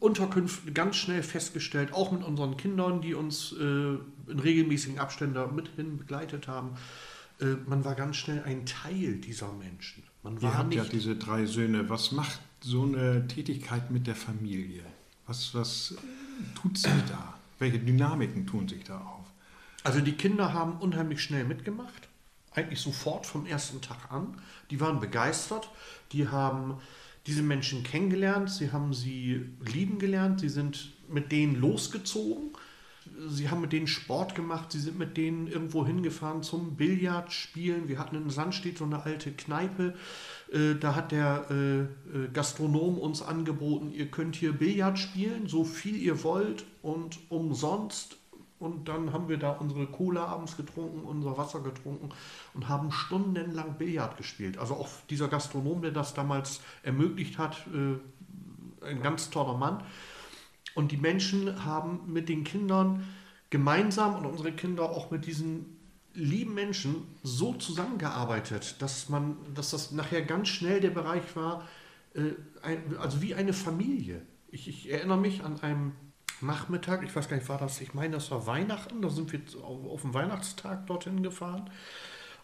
Unterkünften 0.00 0.72
ganz 0.72 0.96
schnell 0.96 1.22
festgestellt, 1.22 1.92
auch 1.92 2.10
mit 2.10 2.24
unseren 2.24 2.56
Kindern, 2.56 3.02
die 3.02 3.12
uns 3.12 3.52
äh, 3.52 3.64
in 4.30 4.38
regelmäßigen 4.42 4.98
Abständen 4.98 5.54
mithin 5.54 5.98
begleitet 5.98 6.48
haben. 6.48 6.70
Äh, 7.40 7.56
man 7.66 7.84
war 7.84 7.94
ganz 7.94 8.16
schnell 8.16 8.42
ein 8.44 8.64
Teil 8.64 9.16
dieser 9.16 9.52
Menschen. 9.52 10.02
Man 10.22 10.36
Ihr 10.36 10.42
war 10.42 10.58
habt 10.58 10.70
nicht, 10.70 10.78
ja 10.78 10.84
diese 10.84 11.16
drei 11.16 11.44
Söhne. 11.44 11.90
Was 11.90 12.12
macht 12.12 12.40
so 12.60 12.84
eine 12.84 13.28
Tätigkeit 13.28 13.90
mit 13.90 14.06
der 14.06 14.16
Familie? 14.16 14.82
Was, 15.26 15.54
was 15.54 15.94
tut 16.54 16.78
sie 16.78 16.88
da? 17.06 17.34
Welche 17.58 17.78
Dynamiken 17.78 18.46
tun 18.46 18.66
sich 18.66 18.84
da 18.84 18.98
auf? 18.98 19.26
Also 19.84 20.00
die 20.00 20.12
Kinder 20.12 20.54
haben 20.54 20.78
unheimlich 20.78 21.22
schnell 21.22 21.44
mitgemacht, 21.44 22.08
eigentlich 22.54 22.80
sofort 22.80 23.26
vom 23.26 23.46
ersten 23.46 23.80
Tag 23.80 24.10
an. 24.10 24.40
Die 24.70 24.80
waren 24.80 25.00
begeistert, 25.00 25.70
die 26.12 26.28
haben 26.28 26.78
diese 27.26 27.42
Menschen 27.42 27.82
kennengelernt, 27.82 28.50
sie 28.50 28.72
haben 28.72 28.92
sie 28.94 29.46
lieben 29.64 29.98
gelernt, 29.98 30.40
sie 30.40 30.48
sind 30.48 30.92
mit 31.08 31.32
denen 31.32 31.54
losgezogen, 31.54 32.50
sie 33.28 33.50
haben 33.50 33.60
mit 33.60 33.72
denen 33.72 33.86
Sport 33.86 34.34
gemacht, 34.34 34.72
sie 34.72 34.80
sind 34.80 34.98
mit 34.98 35.16
denen 35.16 35.46
irgendwo 35.46 35.86
hingefahren 35.86 36.42
zum 36.42 36.76
Billardspielen. 36.76 37.88
Wir 37.88 37.98
hatten 37.98 38.16
in 38.16 38.30
Sandstedt 38.30 38.78
so 38.78 38.84
eine 38.84 39.04
alte 39.04 39.32
Kneipe, 39.32 39.94
äh, 40.52 40.74
da 40.74 40.94
hat 40.94 41.12
der 41.12 41.46
äh, 41.50 41.80
äh, 41.80 41.86
Gastronom 42.32 42.98
uns 42.98 43.22
angeboten, 43.22 43.92
ihr 43.92 44.10
könnt 44.10 44.36
hier 44.36 44.52
Billard 44.52 44.98
spielen, 44.98 45.46
so 45.46 45.64
viel 45.64 45.96
ihr 45.96 46.22
wollt 46.24 46.64
und 46.82 47.18
umsonst 47.28 48.19
und 48.60 48.88
dann 48.88 49.12
haben 49.14 49.28
wir 49.28 49.38
da 49.38 49.52
unsere 49.52 49.86
Cola 49.86 50.26
abends 50.26 50.56
getrunken, 50.56 51.04
unser 51.04 51.38
Wasser 51.38 51.60
getrunken 51.60 52.10
und 52.52 52.68
haben 52.68 52.92
stundenlang 52.92 53.78
Billard 53.78 54.18
gespielt. 54.18 54.58
Also 54.58 54.74
auch 54.74 54.88
dieser 55.08 55.28
Gastronom, 55.28 55.80
der 55.80 55.92
das 55.92 56.12
damals 56.12 56.60
ermöglicht 56.82 57.38
hat, 57.38 57.66
äh, 57.74 58.86
ein 58.86 59.02
ganz 59.02 59.30
toller 59.30 59.56
Mann. 59.56 59.82
Und 60.74 60.92
die 60.92 60.98
Menschen 60.98 61.64
haben 61.64 62.00
mit 62.06 62.28
den 62.28 62.44
Kindern 62.44 63.08
gemeinsam 63.48 64.14
und 64.14 64.26
unsere 64.26 64.52
Kinder 64.52 64.84
auch 64.84 65.10
mit 65.10 65.26
diesen 65.26 65.78
lieben 66.12 66.52
Menschen 66.52 67.06
so 67.22 67.54
zusammengearbeitet, 67.54 68.76
dass 68.80 69.08
man, 69.08 69.36
dass 69.54 69.70
das 69.70 69.90
nachher 69.92 70.20
ganz 70.22 70.48
schnell 70.48 70.80
der 70.80 70.90
Bereich 70.90 71.34
war, 71.34 71.66
äh, 72.14 72.32
ein, 72.60 72.96
also 72.98 73.22
wie 73.22 73.34
eine 73.34 73.54
Familie. 73.54 74.20
Ich, 74.48 74.68
ich 74.68 74.90
erinnere 74.90 75.18
mich 75.18 75.44
an 75.44 75.60
einem 75.60 75.92
Nachmittag, 76.42 77.02
ich 77.02 77.14
weiß 77.14 77.28
gar 77.28 77.36
nicht, 77.36 77.48
war 77.48 77.58
das, 77.58 77.80
ich 77.80 77.94
meine, 77.94 78.14
das 78.14 78.30
war 78.30 78.46
Weihnachten, 78.46 79.02
da 79.02 79.08
sind 79.08 79.32
wir 79.32 79.40
auf, 79.62 79.86
auf 79.86 80.02
den 80.02 80.14
Weihnachtstag 80.14 80.86
dorthin 80.86 81.22
gefahren 81.22 81.70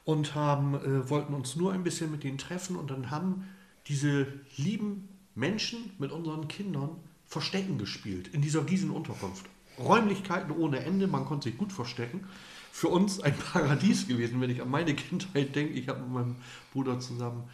und 0.05 0.35
haben, 0.35 0.75
äh, 0.75 1.11
wollten 1.11 1.35
uns 1.35 1.57
nur 1.57 1.73
ein 1.73 1.83
bisschen 1.83 2.11
mit 2.11 2.25
denen 2.25 2.39
treffen 2.39 2.77
und 2.77 2.91
dann 2.91 3.11
haben 3.11 3.49
diese 3.89 4.27
lieben 4.57 5.09
Menschen 5.35 5.93
mit 5.99 6.13
unseren 6.13 6.49
Kindern 6.49 6.91
Verstecken 7.27 7.77
gespielt 7.77 8.29
in 8.29 8.41
dieser 8.41 8.63
Gießen-Unterkunft. 8.63 9.47
Räumlichkeiten 9.79 10.53
ohne 10.53 10.79
Ende, 10.81 11.07
man 11.07 11.25
konnte 11.25 11.49
sich 11.51 11.59
gut 11.59 11.73
verstecken. 11.73 12.25
Für 12.73 12.89
uns 12.89 13.21
ein 13.21 13.37
Paradies 13.53 14.07
gewesen, 14.07 14.41
wenn 14.41 14.51
ich 14.51 14.63
an 14.63 14.71
meine 14.71 14.95
Kindheit 14.95 15.55
denke. 15.55 15.75
Ich 15.75 15.89
habe 15.89 16.01
mit 16.01 16.11
meinem 16.11 16.37
Bruder 16.73 17.01
zusammen 17.01 17.45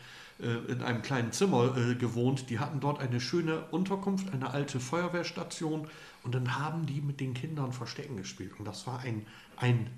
äh, 0.40 0.70
in 0.70 0.82
einem 0.82 1.02
kleinen 1.02 1.32
Zimmer 1.32 1.76
äh, 1.76 1.94
gewohnt. 1.94 2.50
Die 2.50 2.58
hatten 2.58 2.80
dort 2.80 3.00
eine 3.00 3.20
schöne 3.20 3.64
Unterkunft, 3.70 4.32
eine 4.32 4.50
alte 4.50 4.78
Feuerwehrstation 4.78 5.88
und 6.24 6.34
dann 6.34 6.58
haben 6.58 6.86
die 6.86 7.00
mit 7.00 7.20
den 7.20 7.34
Kindern 7.34 7.72
Verstecken 7.72 8.16
gespielt. 8.16 8.52
Und 8.58 8.64
das 8.64 8.86
war 8.86 9.00
ein, 9.00 9.26
ein 9.56 9.90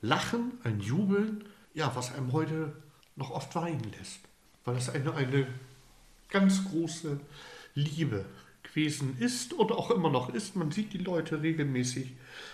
Lachen, 0.00 0.52
ein 0.64 0.80
Jubeln, 0.80 1.44
ja, 1.74 1.94
was 1.94 2.14
einem 2.14 2.32
heute 2.32 2.72
noch 3.16 3.30
oft 3.30 3.54
weinen 3.54 3.92
lässt. 3.98 4.20
Weil 4.64 4.74
das 4.74 4.88
eine, 4.88 5.14
eine 5.14 5.46
ganz 6.28 6.64
große 6.64 7.20
Liebe 7.74 8.24
gewesen 8.62 9.16
ist 9.18 9.52
und 9.52 9.72
auch 9.72 9.90
immer 9.90 10.10
noch 10.10 10.32
ist. 10.32 10.56
Man 10.56 10.70
sieht 10.70 10.92
die 10.92 10.98
Leute 10.98 11.42
regelmäßig, 11.42 12.12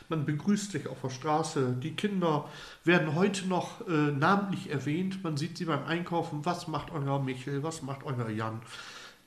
man 0.08 0.24
begrüßt 0.24 0.72
sich 0.72 0.88
auf 0.88 1.00
der 1.02 1.10
Straße. 1.10 1.76
Die 1.80 1.94
Kinder 1.94 2.48
werden 2.84 3.14
heute 3.14 3.46
noch 3.46 3.86
äh, 3.86 3.92
namentlich 3.92 4.70
erwähnt. 4.70 5.22
Man 5.22 5.36
sieht 5.36 5.58
sie 5.58 5.66
beim 5.66 5.84
Einkaufen. 5.84 6.44
Was 6.44 6.66
macht 6.66 6.90
euer 6.90 7.22
Michel? 7.22 7.62
Was 7.62 7.82
macht 7.82 8.04
euer 8.04 8.30
Jan? 8.30 8.60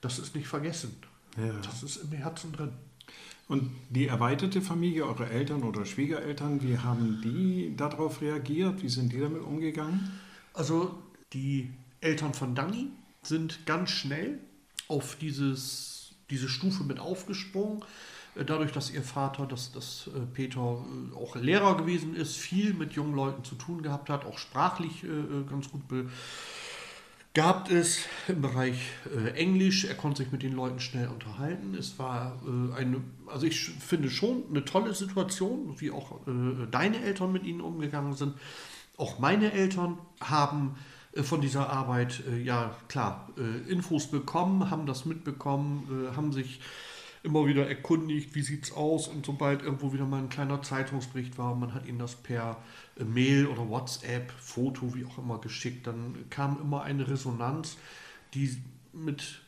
Das 0.02 0.20
ist 0.20 0.36
nicht 0.36 0.48
vergessen. 0.48 0.98
Ja. 1.38 1.54
Das 1.62 1.84
ist 1.84 1.98
im 1.98 2.12
Herzen 2.12 2.52
drin. 2.52 2.74
Und 3.52 3.70
die 3.90 4.08
erweiterte 4.08 4.62
Familie, 4.62 5.06
eure 5.06 5.30
Eltern 5.30 5.64
oder 5.64 5.84
Schwiegereltern, 5.84 6.64
wie 6.64 6.78
haben 6.78 7.20
die 7.22 7.76
darauf 7.76 8.22
reagiert? 8.22 8.82
Wie 8.82 8.88
sind 8.88 9.12
die 9.12 9.20
damit 9.20 9.42
umgegangen? 9.42 10.10
Also 10.54 10.98
die 11.34 11.70
Eltern 12.00 12.34
von 12.34 12.56
Danny 12.56 12.88
sind 13.24 13.66
ganz 13.66 13.90
schnell 13.90 14.40
auf 14.88 15.18
dieses, 15.18 16.14
diese 16.30 16.48
Stufe 16.48 16.86
mit 16.86 17.02
aufgesprungen. 17.02 17.84
Äh, 18.36 18.46
Dadurch, 18.46 18.72
dass 18.72 18.90
ihr 18.90 19.04
Vater, 19.04 19.46
dass, 19.48 19.74
dass 19.74 20.08
äh, 20.08 20.22
Peter 20.34 20.86
äh, 21.12 21.18
auch 21.18 21.36
Lehrer 21.36 21.76
gewesen 21.76 22.16
ist, 22.16 22.38
viel 22.38 22.74
mit 22.74 22.94
jungen 22.94 23.16
Leuten 23.16 23.44
zu 23.44 23.56
tun 23.56 23.82
gehabt 23.82 24.10
hat, 24.10 24.24
auch 24.24 24.38
sprachlich 24.38 25.04
ganz 25.50 25.70
gut 25.70 25.82
begabt 27.34 27.70
ist 27.70 28.08
im 28.28 28.42
Bereich 28.42 28.78
äh, 29.16 29.32
Englisch. 29.32 29.86
Er 29.86 29.96
konnte 29.96 30.24
sich 30.24 30.32
mit 30.32 30.44
den 30.44 30.54
Leuten 30.54 30.80
schnell 30.80 31.08
unterhalten. 31.08 31.76
Es 31.76 31.98
war 31.98 32.42
äh, 32.46 32.76
eine, 32.76 33.02
also 33.28 33.46
ich 33.46 33.70
finde 33.70 34.10
schon 34.10 34.44
eine 34.50 34.66
tolle 34.66 34.94
Situation, 34.94 35.76
wie 35.80 35.92
auch 35.92 36.28
äh, 36.28 36.68
deine 36.70 37.02
Eltern 37.02 37.32
mit 37.32 37.46
ihnen 37.46 37.62
umgegangen 37.62 38.14
sind. 38.14 38.36
Auch 38.98 39.20
meine 39.20 39.54
Eltern 39.54 39.98
haben 40.20 40.76
äh, 41.14 41.24
von 41.24 41.42
dieser 41.42 41.70
Arbeit, 41.70 42.24
äh, 42.30 42.42
ja 42.42 42.76
klar, 42.90 43.30
äh, 43.38 43.72
Infos 43.72 44.08
bekommen, 44.08 44.70
haben 44.70 44.86
das 44.86 45.06
mitbekommen, 45.06 46.12
haben 46.16 46.34
sich 46.34 46.60
immer 47.24 47.46
wieder 47.46 47.68
erkundigt, 47.68 48.34
wie 48.36 48.42
sieht's 48.42 48.72
aus 48.72 49.08
und 49.08 49.26
sobald 49.26 49.62
irgendwo 49.62 49.94
wieder 49.94 50.06
mal 50.06 50.20
ein 50.20 50.30
kleiner 50.30 50.62
Zeitungsbericht 50.62 51.38
war, 51.38 51.56
man 51.56 51.74
hat 51.74 51.86
ihnen 51.86 52.00
das 52.00 52.16
per 52.16 52.58
äh, 52.98 53.04
Mail 53.04 53.48
oder 53.48 53.70
WhatsApp, 53.70 54.32
Foto, 54.32 54.96
wie 54.96 55.06
auch 55.06 55.18
immer 55.18 55.40
geschickt, 55.40 55.88
dann 55.88 56.16
kam 56.30 56.60
immer 56.62 56.84
eine 56.84 57.08
Resonanz, 57.08 57.78
die 58.34 58.58
mit 58.94 59.42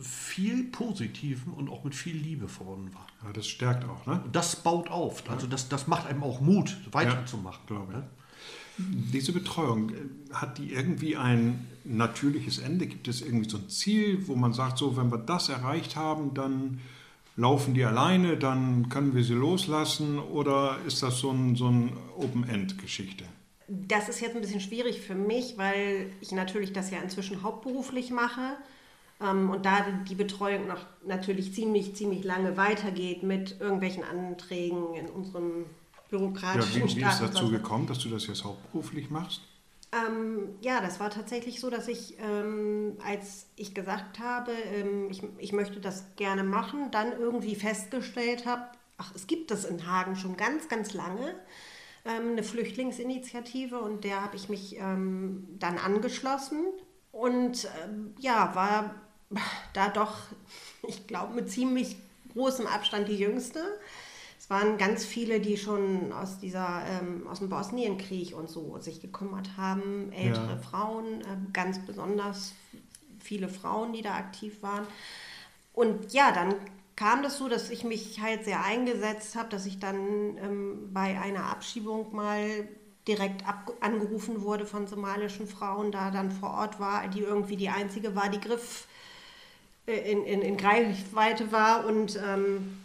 viel 0.00 0.64
Positivem 0.64 1.52
und 1.52 1.68
auch 1.68 1.84
mit 1.84 1.94
viel 1.94 2.16
Liebe 2.16 2.48
verbunden 2.48 2.94
war. 2.94 3.06
Ja, 3.24 3.32
das 3.32 3.46
stärkt 3.46 3.84
auch, 3.84 4.06
ne? 4.06 4.22
Und 4.24 4.34
das 4.34 4.56
baut 4.56 4.88
auf, 4.88 5.28
also 5.28 5.46
das, 5.46 5.68
das 5.68 5.86
macht 5.86 6.06
einem 6.06 6.22
auch 6.22 6.40
Mut, 6.40 6.78
weiterzumachen. 6.92 7.66
glaube 7.66 7.92
ich. 7.92 7.98
ne? 7.98 8.08
Diese 8.78 9.32
Betreuung, 9.32 9.90
äh, 9.90 9.94
hat 10.32 10.58
die 10.58 10.72
irgendwie 10.72 11.16
ein 11.16 11.66
natürliches 11.84 12.58
Ende? 12.58 12.86
Gibt 12.86 13.08
es 13.08 13.20
irgendwie 13.20 13.48
so 13.48 13.58
ein 13.58 13.68
Ziel, 13.68 14.26
wo 14.26 14.34
man 14.34 14.52
sagt, 14.52 14.78
so, 14.78 14.96
wenn 14.96 15.10
wir 15.10 15.18
das 15.18 15.48
erreicht 15.48 15.96
haben, 15.96 16.34
dann 16.34 16.80
laufen 17.36 17.74
die 17.74 17.84
alleine, 17.84 18.36
dann 18.36 18.88
können 18.88 19.14
wir 19.14 19.24
sie 19.24 19.34
loslassen? 19.34 20.18
Oder 20.18 20.78
ist 20.86 21.02
das 21.02 21.18
so 21.18 21.30
ein, 21.30 21.56
so 21.56 21.68
ein 21.68 21.92
Open-End-Geschichte? 22.16 23.24
Das 23.68 24.08
ist 24.08 24.20
jetzt 24.20 24.34
ein 24.34 24.42
bisschen 24.42 24.60
schwierig 24.60 25.00
für 25.00 25.14
mich, 25.14 25.56
weil 25.56 26.10
ich 26.20 26.32
natürlich 26.32 26.72
das 26.72 26.90
ja 26.90 26.98
inzwischen 27.00 27.42
hauptberuflich 27.42 28.10
mache 28.10 28.56
ähm, 29.22 29.50
und 29.50 29.64
da 29.64 29.86
die 30.08 30.14
Betreuung 30.14 30.66
noch 30.66 30.84
natürlich 31.06 31.54
ziemlich, 31.54 31.94
ziemlich 31.94 32.24
lange 32.24 32.56
weitergeht 32.56 33.22
mit 33.22 33.60
irgendwelchen 33.60 34.04
Anträgen 34.04 34.94
in 34.94 35.08
unserem 35.08 35.66
Ja, 36.12 36.18
bürokratischen 36.18 36.88
wie, 36.88 36.96
wie 36.96 37.04
ist 37.04 37.20
dazu 37.20 37.50
gekommen, 37.50 37.86
dass 37.86 37.98
du 37.98 38.08
das 38.08 38.26
jetzt 38.26 38.44
hauptberuflich 38.44 39.10
machst? 39.10 39.40
Ähm, 39.92 40.56
ja, 40.62 40.80
das 40.80 41.00
war 41.00 41.10
tatsächlich 41.10 41.60
so, 41.60 41.68
dass 41.68 41.86
ich, 41.86 42.16
ähm, 42.18 42.96
als 43.04 43.46
ich 43.56 43.74
gesagt 43.74 44.18
habe, 44.18 44.52
ähm, 44.52 45.10
ich, 45.10 45.22
ich 45.38 45.52
möchte 45.52 45.80
das 45.80 46.04
gerne 46.16 46.44
machen, 46.44 46.90
dann 46.90 47.12
irgendwie 47.12 47.54
festgestellt 47.54 48.46
habe, 48.46 48.62
ach, 48.96 49.12
es 49.14 49.26
gibt 49.26 49.50
das 49.50 49.66
in 49.66 49.86
Hagen 49.86 50.16
schon 50.16 50.38
ganz, 50.38 50.68
ganz 50.68 50.94
lange, 50.94 51.34
ähm, 52.06 52.32
eine 52.32 52.42
Flüchtlingsinitiative 52.42 53.78
und 53.78 54.04
der 54.04 54.22
habe 54.22 54.36
ich 54.36 54.48
mich 54.48 54.76
ähm, 54.78 55.46
dann 55.58 55.76
angeschlossen 55.76 56.64
und 57.12 57.68
ähm, 57.84 58.14
ja, 58.18 58.54
war 58.54 58.94
da 59.74 59.88
doch, 59.90 60.16
ich 60.88 61.06
glaube, 61.06 61.34
mit 61.34 61.50
ziemlich 61.50 61.96
großem 62.32 62.66
Abstand 62.66 63.08
die 63.08 63.16
jüngste. 63.18 63.60
Es 64.42 64.50
waren 64.50 64.76
ganz 64.76 65.04
viele, 65.04 65.38
die 65.38 65.56
schon 65.56 66.12
aus 66.12 66.40
dieser, 66.40 66.82
ähm, 66.90 67.28
aus 67.28 67.38
dem 67.38 67.48
Bosnienkrieg 67.48 68.34
und 68.34 68.50
so 68.50 68.76
sich 68.80 69.00
gekümmert 69.00 69.56
haben, 69.56 70.10
ältere 70.10 70.54
ja. 70.54 70.56
Frauen, 70.56 71.20
äh, 71.20 71.52
ganz 71.52 71.78
besonders 71.86 72.52
viele 73.20 73.48
Frauen, 73.48 73.92
die 73.92 74.02
da 74.02 74.16
aktiv 74.16 74.60
waren. 74.60 74.84
Und 75.72 76.12
ja, 76.12 76.32
dann 76.32 76.56
kam 76.96 77.22
das 77.22 77.38
so, 77.38 77.48
dass 77.48 77.70
ich 77.70 77.84
mich 77.84 78.20
halt 78.20 78.44
sehr 78.44 78.64
eingesetzt 78.64 79.36
habe, 79.36 79.48
dass 79.48 79.64
ich 79.64 79.78
dann 79.78 80.36
ähm, 80.38 80.92
bei 80.92 81.20
einer 81.20 81.44
Abschiebung 81.44 82.12
mal 82.12 82.66
direkt 83.06 83.44
angerufen 83.78 84.42
wurde 84.42 84.66
von 84.66 84.88
somalischen 84.88 85.46
Frauen, 85.46 85.92
da 85.92 86.10
dann 86.10 86.32
vor 86.32 86.50
Ort 86.50 86.80
war, 86.80 87.06
die 87.06 87.20
irgendwie 87.20 87.56
die 87.56 87.68
einzige 87.68 88.16
war, 88.16 88.28
die 88.28 88.40
Griff 88.40 88.88
äh, 89.86 90.10
in, 90.10 90.24
in, 90.24 90.42
in 90.42 90.56
Greifweite 90.56 91.52
war 91.52 91.86
und 91.86 92.20
ähm, 92.26 92.81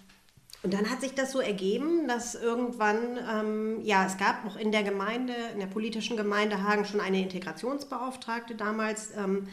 und 0.63 0.73
dann 0.73 0.89
hat 0.89 1.01
sich 1.01 1.13
das 1.13 1.31
so 1.31 1.39
ergeben, 1.39 2.07
dass 2.07 2.35
irgendwann, 2.35 3.19
ähm, 3.31 3.81
ja, 3.83 4.05
es 4.05 4.17
gab 4.17 4.43
noch 4.43 4.57
in 4.57 4.71
der 4.71 4.83
Gemeinde, 4.83 5.33
in 5.53 5.59
der 5.59 5.67
politischen 5.67 6.17
Gemeinde 6.17 6.63
Hagen 6.63 6.85
schon 6.85 6.99
eine 6.99 7.21
Integrationsbeauftragte 7.21 8.55
damals, 8.55 9.11
ähm, 9.15 9.47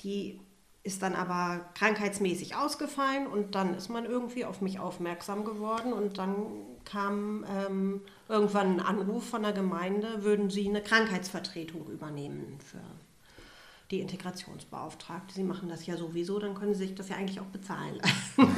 die 0.00 0.40
ist 0.84 1.02
dann 1.02 1.14
aber 1.14 1.66
krankheitsmäßig 1.74 2.56
ausgefallen 2.56 3.26
und 3.26 3.54
dann 3.54 3.74
ist 3.74 3.90
man 3.90 4.06
irgendwie 4.06 4.46
auf 4.46 4.62
mich 4.62 4.78
aufmerksam 4.78 5.44
geworden 5.44 5.92
und 5.92 6.16
dann 6.16 6.46
kam 6.86 7.44
ähm, 7.44 8.00
irgendwann 8.28 8.80
ein 8.80 8.80
Anruf 8.80 9.28
von 9.28 9.42
der 9.42 9.52
Gemeinde, 9.52 10.24
würden 10.24 10.48
Sie 10.48 10.66
eine 10.66 10.82
Krankheitsvertretung 10.82 11.88
übernehmen 11.88 12.58
für 12.64 12.80
die 13.90 14.00
Integrationsbeauftragte. 14.00 15.34
Sie 15.34 15.42
machen 15.42 15.68
das 15.68 15.84
ja 15.84 15.96
sowieso, 15.96 16.38
dann 16.38 16.54
können 16.54 16.74
Sie 16.74 16.86
sich 16.86 16.94
das 16.94 17.10
ja 17.10 17.16
eigentlich 17.16 17.40
auch 17.40 17.46
bezahlen 17.46 17.96
lassen. 17.96 18.50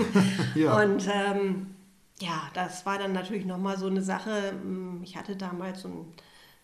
ja. 0.54 0.80
Und 0.80 1.08
ähm, 1.12 1.74
ja, 2.20 2.50
das 2.54 2.84
war 2.86 2.98
dann 2.98 3.12
natürlich 3.12 3.46
nochmal 3.46 3.78
so 3.78 3.86
eine 3.86 4.02
Sache. 4.02 4.52
Hm, 4.52 5.00
ich 5.02 5.16
hatte 5.16 5.36
damals 5.36 5.82
so 5.82 5.88
einen 5.88 6.14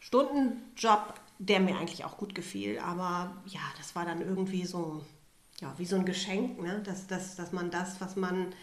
Stundenjob, 0.01 1.15
der 1.39 1.61
mir 1.61 1.77
eigentlich 1.77 2.05
auch 2.05 2.17
gut 2.17 2.35
gefiel, 2.35 2.79
aber 2.79 3.37
ja, 3.47 3.61
das 3.79 3.95
war 3.95 4.05
dann 4.05 4.21
irgendwie 4.21 4.65
so, 4.65 5.05
ja, 5.61 5.75
wie 5.79 5.87
so 5.87 5.97
ein 5.97 6.05
Geschenk, 6.05 6.63
ne? 6.63 6.83
dass, 6.85 7.07
dass, 7.07 7.37
dass 7.37 7.53
man 7.53 7.71
das, 7.71 8.01
was 8.01 8.17
man 8.17 8.55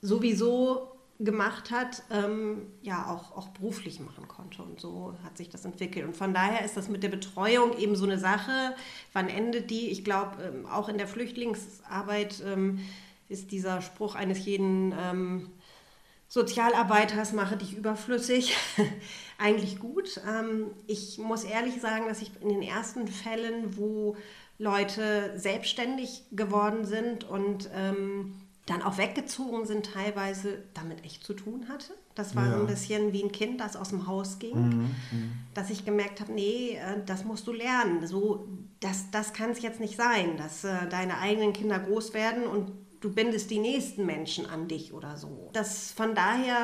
sowieso 0.00 0.88
gemacht 1.18 1.70
hat, 1.70 2.02
ähm, 2.10 2.66
ja 2.82 3.06
auch, 3.06 3.36
auch 3.36 3.48
beruflich 3.48 4.00
machen 4.00 4.26
konnte. 4.26 4.62
Und 4.62 4.80
so 4.80 5.14
hat 5.22 5.36
sich 5.36 5.50
das 5.50 5.64
entwickelt. 5.64 6.06
Und 6.06 6.16
von 6.16 6.34
daher 6.34 6.64
ist 6.64 6.76
das 6.76 6.88
mit 6.88 7.02
der 7.02 7.10
Betreuung 7.10 7.78
eben 7.78 7.94
so 7.94 8.04
eine 8.04 8.18
Sache. 8.18 8.74
Wann 9.12 9.28
endet 9.28 9.70
die? 9.70 9.90
Ich 9.90 10.04
glaube, 10.04 10.42
ähm, 10.42 10.66
auch 10.66 10.88
in 10.88 10.98
der 10.98 11.06
Flüchtlingsarbeit 11.06 12.42
ähm, 12.44 12.80
ist 13.28 13.52
dieser 13.52 13.82
Spruch 13.82 14.14
eines 14.14 14.44
jeden 14.44 14.92
ähm, 14.98 15.50
Sozialarbeiters 16.32 17.34
mache 17.34 17.58
dich 17.58 17.76
überflüssig. 17.76 18.56
Eigentlich 19.38 19.78
gut. 19.78 20.18
Ähm, 20.26 20.70
ich 20.86 21.18
muss 21.18 21.44
ehrlich 21.44 21.78
sagen, 21.78 22.06
dass 22.08 22.22
ich 22.22 22.30
in 22.40 22.48
den 22.48 22.62
ersten 22.62 23.06
Fällen, 23.06 23.76
wo 23.76 24.16
Leute 24.56 25.38
selbstständig 25.38 26.24
geworden 26.32 26.86
sind 26.86 27.24
und 27.24 27.68
ähm, 27.74 28.34
dann 28.64 28.80
auch 28.80 28.96
weggezogen 28.96 29.66
sind, 29.66 29.92
teilweise 29.92 30.62
damit 30.72 31.04
echt 31.04 31.22
zu 31.22 31.34
tun 31.34 31.68
hatte. 31.68 31.92
Das 32.14 32.34
war 32.34 32.46
ja. 32.46 32.58
ein 32.58 32.66
bisschen 32.66 33.12
wie 33.12 33.24
ein 33.24 33.32
Kind, 33.32 33.60
das 33.60 33.76
aus 33.76 33.90
dem 33.90 34.06
Haus 34.06 34.38
ging, 34.38 34.56
mhm, 34.56 34.96
mhm. 35.10 35.32
dass 35.52 35.68
ich 35.68 35.84
gemerkt 35.84 36.22
habe, 36.22 36.32
nee, 36.32 36.76
äh, 36.76 37.04
das 37.04 37.26
musst 37.26 37.46
du 37.46 37.52
lernen. 37.52 38.06
So, 38.06 38.48
das, 38.80 39.10
das 39.10 39.34
kann 39.34 39.50
es 39.50 39.60
jetzt 39.60 39.80
nicht 39.80 39.96
sein, 39.96 40.38
dass 40.38 40.64
äh, 40.64 40.88
deine 40.88 41.18
eigenen 41.18 41.52
Kinder 41.52 41.78
groß 41.78 42.14
werden 42.14 42.44
und 42.44 42.72
du 43.02 43.12
bindest 43.12 43.50
die 43.50 43.58
nächsten 43.58 44.06
Menschen 44.06 44.46
an 44.46 44.68
dich 44.68 44.92
oder 44.94 45.16
so. 45.16 45.50
Das 45.52 45.92
von 45.92 46.14
daher 46.14 46.56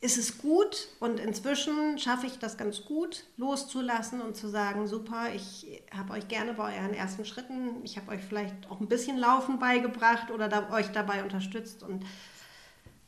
ist 0.00 0.16
es 0.16 0.38
gut 0.38 0.88
und 1.00 1.18
inzwischen 1.18 1.98
schaffe 1.98 2.26
ich 2.26 2.38
das 2.38 2.56
ganz 2.56 2.84
gut, 2.84 3.24
loszulassen 3.36 4.20
und 4.20 4.36
zu 4.36 4.48
sagen, 4.48 4.86
super, 4.86 5.34
ich 5.34 5.82
habe 5.96 6.12
euch 6.12 6.28
gerne 6.28 6.54
bei 6.54 6.78
euren 6.78 6.94
ersten 6.94 7.24
Schritten, 7.24 7.82
ich 7.82 7.96
habe 7.96 8.12
euch 8.12 8.20
vielleicht 8.20 8.70
auch 8.70 8.80
ein 8.80 8.86
bisschen 8.86 9.18
Laufen 9.18 9.58
beigebracht 9.58 10.30
oder 10.30 10.48
da, 10.48 10.70
euch 10.72 10.92
dabei 10.92 11.24
unterstützt 11.24 11.82
und 11.82 12.04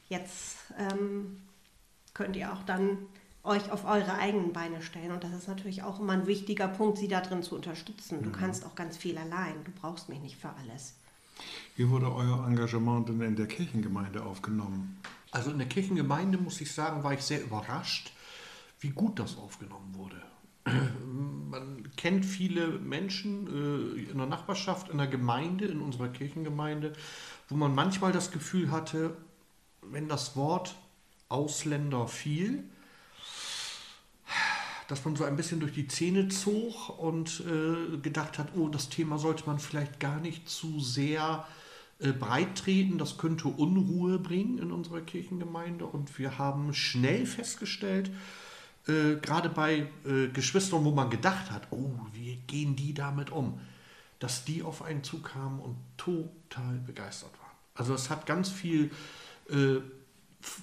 jetzt 0.08 0.56
ähm, 0.78 1.40
könnt 2.12 2.34
ihr 2.34 2.52
auch 2.52 2.64
dann 2.64 2.98
euch 3.42 3.70
auf 3.70 3.84
eure 3.84 4.14
eigenen 4.18 4.52
Beine 4.52 4.82
stellen. 4.82 5.12
Und 5.12 5.24
das 5.24 5.32
ist 5.32 5.48
natürlich 5.48 5.82
auch 5.82 6.00
immer 6.00 6.12
ein 6.12 6.26
wichtiger 6.26 6.68
Punkt, 6.68 6.98
sie 6.98 7.08
darin 7.08 7.42
zu 7.42 7.54
unterstützen. 7.54 8.22
Du 8.22 8.28
mhm. 8.28 8.34
kannst 8.34 8.66
auch 8.66 8.74
ganz 8.74 8.96
viel 8.96 9.16
allein, 9.16 9.64
du 9.64 9.70
brauchst 9.70 10.08
mich 10.08 10.20
nicht 10.20 10.36
für 10.36 10.50
alles. 10.50 10.99
Wie 11.76 11.88
wurde 11.88 12.12
euer 12.12 12.46
Engagement 12.46 13.08
denn 13.08 13.20
in 13.20 13.36
der 13.36 13.46
Kirchengemeinde 13.46 14.22
aufgenommen? 14.22 14.98
Also 15.30 15.50
in 15.50 15.58
der 15.58 15.68
Kirchengemeinde, 15.68 16.38
muss 16.38 16.60
ich 16.60 16.72
sagen, 16.72 17.04
war 17.04 17.12
ich 17.12 17.22
sehr 17.22 17.42
überrascht, 17.42 18.12
wie 18.80 18.90
gut 18.90 19.18
das 19.18 19.36
aufgenommen 19.36 19.94
wurde. 19.94 20.20
Man 21.50 21.88
kennt 21.96 22.24
viele 22.24 22.68
Menschen 22.68 23.46
äh, 23.46 24.10
in 24.10 24.18
der 24.18 24.26
Nachbarschaft, 24.26 24.90
in 24.90 24.98
der 24.98 25.06
Gemeinde, 25.06 25.66
in 25.66 25.80
unserer 25.80 26.08
Kirchengemeinde, 26.08 26.92
wo 27.48 27.56
man 27.56 27.74
manchmal 27.74 28.12
das 28.12 28.30
Gefühl 28.30 28.70
hatte, 28.70 29.16
wenn 29.82 30.08
das 30.08 30.36
Wort 30.36 30.76
Ausländer 31.28 32.06
fiel, 32.06 32.64
dass 34.90 35.04
man 35.04 35.14
so 35.14 35.24
ein 35.24 35.36
bisschen 35.36 35.60
durch 35.60 35.72
die 35.72 35.86
Zähne 35.86 36.28
zog 36.28 36.98
und 36.98 37.44
äh, 37.46 37.96
gedacht 37.98 38.38
hat, 38.38 38.48
oh, 38.56 38.68
das 38.68 38.88
Thema 38.88 39.18
sollte 39.18 39.46
man 39.46 39.60
vielleicht 39.60 40.00
gar 40.00 40.18
nicht 40.18 40.48
zu 40.48 40.80
sehr 40.80 41.46
äh, 42.00 42.10
breit 42.10 42.56
treten, 42.56 42.98
das 42.98 43.16
könnte 43.16 43.46
Unruhe 43.48 44.18
bringen 44.18 44.58
in 44.58 44.72
unserer 44.72 45.00
Kirchengemeinde. 45.00 45.84
Und 45.86 46.18
wir 46.18 46.38
haben 46.38 46.74
schnell 46.74 47.24
festgestellt, 47.24 48.10
äh, 48.88 49.14
gerade 49.22 49.48
bei 49.48 49.86
äh, 50.04 50.26
Geschwistern, 50.32 50.84
wo 50.84 50.90
man 50.90 51.08
gedacht 51.08 51.52
hat, 51.52 51.68
oh, 51.70 51.92
wie 52.12 52.40
gehen 52.48 52.74
die 52.74 52.92
damit 52.92 53.30
um, 53.30 53.60
dass 54.18 54.44
die 54.44 54.64
auf 54.64 54.82
einen 54.82 55.04
zukamen 55.04 55.60
und 55.60 55.76
total 55.98 56.78
begeistert 56.84 57.32
waren. 57.40 57.56
Also 57.74 57.94
es 57.94 58.10
hat 58.10 58.26
ganz 58.26 58.48
viel 58.48 58.90
äh, 59.50 59.76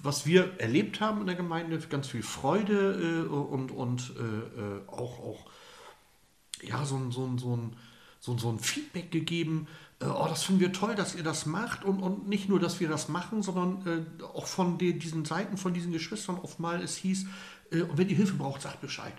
was 0.04 0.26
wir 0.26 0.60
erlebt 0.60 1.02
haben 1.02 1.22
in 1.22 1.28
der 1.28 1.36
Gemeinde, 1.36 1.78
ganz 1.90 2.08
viel 2.08 2.24
Freude 2.24 3.26
äh, 3.26 3.28
und, 3.28 3.72
und 3.72 4.14
äh, 4.18 4.22
äh 4.22 4.88
auch, 4.88 5.20
auch 5.20 5.46
ja, 6.62 6.86
so, 6.86 7.12
so, 7.12 7.38
so, 7.38 7.70
so, 8.20 8.38
so 8.38 8.50
ein 8.50 8.60
Feedback 8.60 9.12
gegeben. 9.12 9.68
Äh, 10.00 10.06
oh, 10.06 10.26
das 10.28 10.44
finden 10.44 10.62
wir 10.62 10.74
toll, 10.74 10.96
dass 10.96 11.16
ihr 11.16 11.24
das 11.24 11.46
macht. 11.46 11.84
Und, 11.84 12.02
und 12.02 12.28
nicht 12.28 12.50
nur, 12.50 12.60
dass 12.60 12.80
wir 12.80 12.90
das 12.90 13.10
machen, 13.10 13.44
sondern 13.44 14.08
äh, 14.20 14.24
auch 14.24 14.48
von 14.48 14.78
den, 14.78 15.00
diesen 15.00 15.26
Seiten, 15.26 15.58
von 15.58 15.74
diesen 15.74 15.92
Geschwistern 15.92 16.38
oft 16.38 16.60
mal 16.60 16.82
es 16.82 16.96
hieß, 16.98 17.26
äh, 17.72 17.82
und 17.82 17.98
wenn 17.98 18.10
ihr 18.10 18.16
Hilfe 18.16 18.36
braucht, 18.36 18.62
sagt 18.62 18.82
Bescheid. 18.82 19.14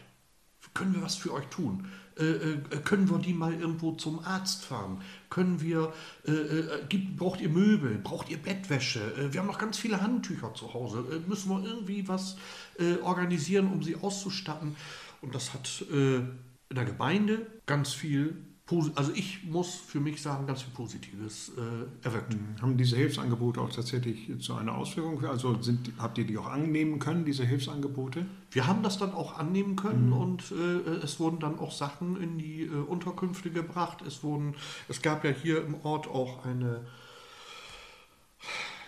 Können 0.78 0.94
wir 0.94 1.02
was 1.02 1.16
für 1.16 1.32
euch 1.32 1.46
tun? 1.46 1.88
Äh, 2.16 2.22
äh, 2.22 2.58
können 2.84 3.10
wir 3.10 3.18
die 3.18 3.32
mal 3.32 3.52
irgendwo 3.52 3.92
zum 3.92 4.20
Arzt 4.20 4.64
fahren? 4.64 5.00
Können 5.28 5.60
wir, 5.60 5.92
äh, 6.24 6.30
äh, 6.30 6.84
gibt, 6.88 7.16
braucht 7.16 7.40
ihr 7.40 7.48
Möbel? 7.48 7.98
Braucht 7.98 8.30
ihr 8.30 8.38
Bettwäsche? 8.38 9.00
Äh, 9.16 9.32
wir 9.32 9.40
haben 9.40 9.48
noch 9.48 9.58
ganz 9.58 9.76
viele 9.76 10.00
Handtücher 10.00 10.54
zu 10.54 10.72
Hause. 10.74 11.04
Äh, 11.10 11.28
müssen 11.28 11.50
wir 11.50 11.64
irgendwie 11.64 12.06
was 12.06 12.36
organisieren, 13.02 13.72
um 13.72 13.82
sie 13.82 13.96
auszustatten? 13.96 14.76
Und 15.20 15.34
das 15.34 15.52
hat 15.52 15.84
in 15.90 16.38
der 16.70 16.84
Gemeinde 16.84 17.44
ganz 17.66 17.92
viel 17.92 18.36
also 18.94 19.12
ich 19.14 19.44
muss 19.44 19.74
für 19.76 19.98
mich 19.98 20.20
sagen, 20.20 20.46
ganz 20.46 20.62
viel 20.62 20.74
Positives 20.74 21.52
äh, 21.56 22.06
erwirkt. 22.06 22.34
Mhm. 22.34 22.60
Haben 22.60 22.76
diese 22.76 22.96
Hilfsangebote 22.96 23.60
auch 23.60 23.72
tatsächlich 23.72 24.30
zu 24.40 24.54
einer 24.54 24.76
Auswirkung? 24.76 25.24
Also 25.24 25.60
sind, 25.62 25.90
habt 25.98 26.18
ihr 26.18 26.24
die 26.24 26.36
auch 26.36 26.46
annehmen 26.46 26.98
können, 26.98 27.24
diese 27.24 27.44
Hilfsangebote? 27.44 28.26
Wir 28.50 28.66
haben 28.66 28.82
das 28.82 28.98
dann 28.98 29.12
auch 29.12 29.38
annehmen 29.38 29.76
können 29.76 30.06
mhm. 30.06 30.12
und 30.12 30.52
äh, 30.52 31.04
es 31.04 31.20
wurden 31.20 31.38
dann 31.38 31.58
auch 31.58 31.72
Sachen 31.72 32.20
in 32.20 32.38
die 32.38 32.62
äh, 32.62 32.70
Unterkünfte 32.70 33.50
gebracht. 33.50 34.02
Es, 34.02 34.22
wurden, 34.22 34.54
es 34.88 35.02
gab 35.02 35.24
ja 35.24 35.30
hier 35.30 35.64
im 35.64 35.74
Ort 35.84 36.08
auch 36.08 36.44
eine, 36.44 36.86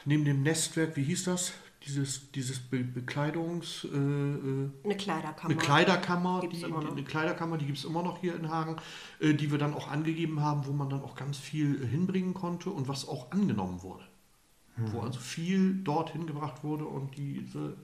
neben 0.05 0.25
dem 0.25 0.43
Nestwerk, 0.43 0.97
wie 0.97 1.05
hieß 1.05 1.25
das? 1.25 1.53
dieses, 1.87 2.31
dieses 2.33 2.59
Be 2.59 2.85
Bekleidungs... 2.85 3.85
Äh, 3.85 3.97
äh, 3.97 4.71
eine 4.85 4.97
Kleiderkammer. 4.97 5.51
Eine 5.51 5.57
Kleiderkammer, 5.57 6.41
die, 6.47 6.65
eine 6.65 7.05
Kleiderkammer, 7.05 7.59
die 7.59 7.67
gibt 7.67 7.79
es 7.79 7.85
immer 7.85 8.03
noch 8.03 8.21
hier 8.21 8.37
in 8.37 8.51
Hagen, 8.51 8.77
äh, 9.19 9.35
die 9.35 9.51
wir 9.51 9.59
dann 9.59 9.75
auch 9.75 9.89
angegeben 9.89 10.41
haben, 10.41 10.67
wo 10.67 10.73
man 10.73 10.91
dann 10.91 11.03
auch 11.03 11.15
ganz 11.15 11.39
viel 11.39 11.83
äh, 11.83 11.87
hinbringen 11.87 12.35
konnte 12.35 12.71
und 12.71 12.89
was 12.89 13.09
auch 13.09 13.31
angenommen 13.33 13.83
wurde. 13.83 14.05
Mhm. 14.77 14.93
Wo 14.93 15.01
also 15.01 15.21
viel 15.21 15.75
dorthin 15.83 16.27
gebracht 16.27 16.63
wurde 16.63 16.85
und 16.85 17.17
diese 17.17 17.77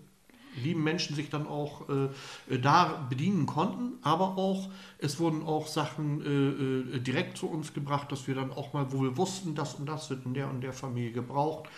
lieben 0.56 0.82
Menschen 0.82 1.16
sich 1.16 1.30
dann 1.30 1.46
auch 1.46 1.88
äh, 1.88 2.54
äh, 2.54 2.58
da 2.58 3.06
bedienen 3.08 3.46
konnten, 3.46 3.98
aber 4.02 4.36
auch 4.36 4.68
es 4.98 5.18
wurden 5.18 5.42
auch 5.42 5.66
Sachen 5.66 6.94
äh, 6.94 7.00
direkt 7.00 7.36
zu 7.36 7.48
uns 7.48 7.74
gebracht, 7.74 8.10
dass 8.12 8.26
wir 8.26 8.34
dann 8.34 8.52
auch 8.52 8.72
mal, 8.72 8.92
wo 8.92 9.02
wir 9.02 9.16
wussten, 9.16 9.54
das 9.54 9.74
und 9.74 9.86
das 9.86 10.10
wird 10.10 10.24
in 10.24 10.34
der 10.34 10.48
und 10.50 10.60
der 10.62 10.72
Familie 10.72 11.12
gebraucht, 11.12 11.68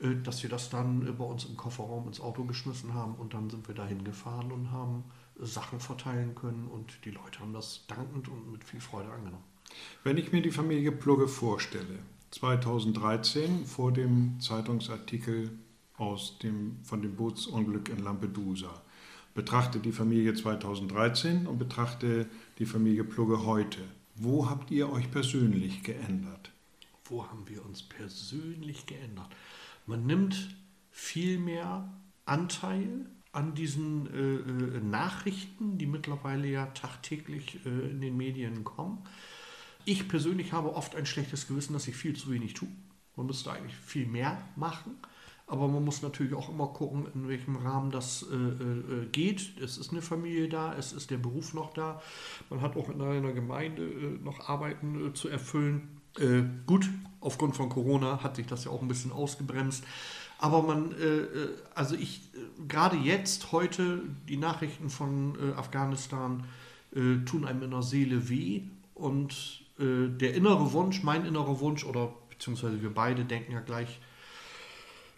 äh, 0.00 0.14
dass 0.22 0.42
wir 0.42 0.50
das 0.50 0.70
dann 0.70 1.16
bei 1.16 1.24
uns 1.24 1.44
im 1.44 1.56
Kofferraum 1.56 2.06
ins 2.06 2.20
Auto 2.20 2.44
geschmissen 2.44 2.94
haben 2.94 3.14
und 3.14 3.34
dann 3.34 3.50
sind 3.50 3.68
wir 3.68 3.74
dahin 3.74 4.04
gefahren 4.04 4.52
und 4.52 4.70
haben 4.70 5.04
Sachen 5.38 5.80
verteilen 5.80 6.34
können 6.34 6.68
und 6.68 7.04
die 7.04 7.10
Leute 7.10 7.40
haben 7.40 7.52
das 7.52 7.84
dankend 7.86 8.28
und 8.28 8.52
mit 8.52 8.64
viel 8.64 8.80
Freude 8.80 9.10
angenommen. 9.10 9.44
Wenn 10.04 10.18
ich 10.18 10.32
mir 10.32 10.42
die 10.42 10.50
Familie 10.50 10.92
Plugge 10.92 11.28
vorstelle, 11.28 12.00
2013 12.30 13.66
vor 13.66 13.92
dem 13.92 14.40
Zeitungsartikel 14.40 15.58
aus 15.96 16.38
dem, 16.38 16.78
von 16.82 17.02
dem 17.02 17.16
Bootsunglück 17.16 17.88
in 17.88 18.02
Lampedusa. 18.02 18.82
Betrachte 19.34 19.78
die 19.78 19.92
Familie 19.92 20.34
2013 20.34 21.46
und 21.46 21.58
betrachte 21.58 22.26
die 22.58 22.66
Familie 22.66 23.04
Plugge 23.04 23.44
heute. 23.44 23.80
Wo 24.14 24.48
habt 24.48 24.70
ihr 24.70 24.92
euch 24.92 25.10
persönlich 25.10 25.82
geändert? 25.82 26.50
Wo 27.04 27.26
haben 27.26 27.48
wir 27.48 27.64
uns 27.64 27.82
persönlich 27.82 28.86
geändert? 28.86 29.28
Man 29.86 30.06
nimmt 30.06 30.54
viel 30.90 31.38
mehr 31.38 31.90
Anteil 32.26 33.06
an 33.32 33.54
diesen 33.54 34.06
äh, 34.06 34.76
äh, 34.76 34.80
Nachrichten, 34.80 35.78
die 35.78 35.86
mittlerweile 35.86 36.46
ja 36.46 36.66
tagtäglich 36.66 37.64
äh, 37.64 37.90
in 37.90 38.00
den 38.00 38.16
Medien 38.16 38.64
kommen. 38.64 38.98
Ich 39.84 40.08
persönlich 40.08 40.52
habe 40.52 40.74
oft 40.74 40.94
ein 40.94 41.06
schlechtes 41.06 41.48
Gewissen, 41.48 41.72
dass 41.72 41.88
ich 41.88 41.96
viel 41.96 42.14
zu 42.14 42.30
wenig 42.30 42.54
tue. 42.54 42.68
Man 43.16 43.26
müsste 43.26 43.50
eigentlich 43.50 43.74
viel 43.74 44.06
mehr 44.06 44.40
machen. 44.54 44.96
Aber 45.52 45.68
man 45.68 45.84
muss 45.84 46.00
natürlich 46.00 46.32
auch 46.32 46.48
immer 46.48 46.68
gucken, 46.68 47.06
in 47.14 47.28
welchem 47.28 47.56
Rahmen 47.56 47.90
das 47.90 48.22
äh, 48.22 48.34
äh, 48.34 49.06
geht. 49.12 49.52
Es 49.62 49.76
ist 49.76 49.90
eine 49.90 50.00
Familie 50.00 50.48
da, 50.48 50.74
es 50.78 50.94
ist 50.94 51.10
der 51.10 51.18
Beruf 51.18 51.52
noch 51.52 51.74
da. 51.74 52.00
Man 52.48 52.62
hat 52.62 52.74
auch 52.74 52.88
in 52.88 53.02
einer 53.02 53.32
Gemeinde 53.32 53.82
äh, 53.82 54.24
noch 54.24 54.48
Arbeiten 54.48 55.08
äh, 55.08 55.12
zu 55.12 55.28
erfüllen. 55.28 56.00
Äh, 56.18 56.44
gut, 56.66 56.88
aufgrund 57.20 57.54
von 57.54 57.68
Corona 57.68 58.22
hat 58.22 58.36
sich 58.36 58.46
das 58.46 58.64
ja 58.64 58.70
auch 58.70 58.80
ein 58.80 58.88
bisschen 58.88 59.12
ausgebremst. 59.12 59.84
Aber 60.38 60.62
man, 60.62 60.92
äh, 60.92 61.26
also 61.74 61.96
ich, 61.96 62.22
gerade 62.66 62.96
jetzt, 62.96 63.52
heute, 63.52 64.00
die 64.30 64.38
Nachrichten 64.38 64.88
von 64.88 65.36
Afghanistan 65.54 66.44
tun 67.26 67.44
einem 67.44 67.62
in 67.62 67.70
der 67.72 67.82
Seele 67.82 68.30
weh. 68.30 68.62
Und 68.94 69.64
der 69.78 70.34
innere 70.34 70.72
Wunsch, 70.72 71.02
mein 71.02 71.26
innerer 71.26 71.60
Wunsch, 71.60 71.84
oder 71.84 72.14
beziehungsweise 72.30 72.80
wir 72.80 72.92
beide 72.92 73.26
denken 73.26 73.52
ja 73.52 73.60
gleich, 73.60 74.00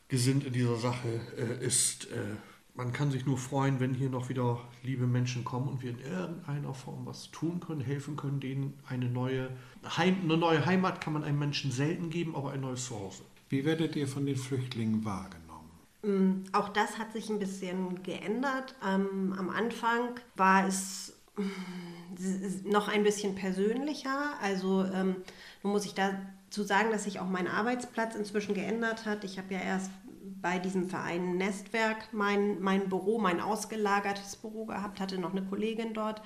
gesinnt 0.08 0.44
in 0.44 0.52
dieser 0.52 0.76
Sache 0.76 1.08
äh, 1.36 1.64
ist. 1.64 2.06
Äh, 2.10 2.36
man 2.76 2.92
kann 2.92 3.10
sich 3.12 3.24
nur 3.24 3.38
freuen, 3.38 3.78
wenn 3.78 3.94
hier 3.94 4.10
noch 4.10 4.28
wieder 4.28 4.60
liebe 4.82 5.06
Menschen 5.06 5.44
kommen 5.44 5.68
und 5.68 5.82
wir 5.82 5.90
in 5.90 6.00
irgendeiner 6.00 6.74
Form 6.74 7.06
was 7.06 7.30
tun 7.30 7.60
können, 7.60 7.80
helfen 7.80 8.16
können, 8.16 8.40
denen 8.40 8.74
eine 8.88 9.08
neue, 9.08 9.50
Heim, 9.96 10.18
eine 10.24 10.36
neue 10.36 10.66
Heimat 10.66 11.00
kann 11.00 11.12
man 11.12 11.22
einem 11.22 11.38
Menschen 11.38 11.70
selten 11.70 12.10
geben, 12.10 12.34
aber 12.34 12.50
ein 12.50 12.60
neues 12.60 12.84
Zuhause. 12.84 13.22
Wie 13.48 13.64
werdet 13.64 13.94
ihr 13.94 14.08
von 14.08 14.26
den 14.26 14.36
Flüchtlingen 14.36 15.04
wahrgenommen? 15.04 15.70
Mm, 16.02 16.44
auch 16.52 16.68
das 16.70 16.98
hat 16.98 17.12
sich 17.12 17.30
ein 17.30 17.38
bisschen 17.38 18.02
geändert. 18.02 18.74
Ähm, 18.84 19.32
am 19.38 19.50
Anfang 19.50 20.18
war 20.34 20.66
es 20.66 21.16
mm, 21.36 22.68
noch 22.68 22.88
ein 22.88 23.04
bisschen 23.04 23.36
persönlicher. 23.36 24.34
Also 24.42 24.84
ähm, 24.84 25.16
nun 25.62 25.72
muss 25.72 25.86
ich 25.86 25.94
dazu 26.54 26.62
sagen, 26.62 26.92
dass 26.92 27.02
sich 27.02 27.18
auch 27.18 27.28
mein 27.28 27.48
Arbeitsplatz 27.48 28.14
inzwischen 28.14 28.54
geändert 28.54 29.06
hat. 29.06 29.24
Ich 29.24 29.38
habe 29.38 29.52
ja 29.54 29.60
erst 29.60 29.90
bei 30.40 30.60
diesem 30.60 30.88
Verein 30.88 31.36
Nestwerk 31.36 32.12
mein, 32.12 32.60
mein 32.60 32.88
Büro, 32.88 33.18
mein 33.18 33.40
ausgelagertes 33.40 34.36
Büro 34.36 34.64
gehabt, 34.66 35.00
hatte 35.00 35.18
noch 35.18 35.32
eine 35.32 35.42
Kollegin 35.44 35.94
dort. 35.94 36.22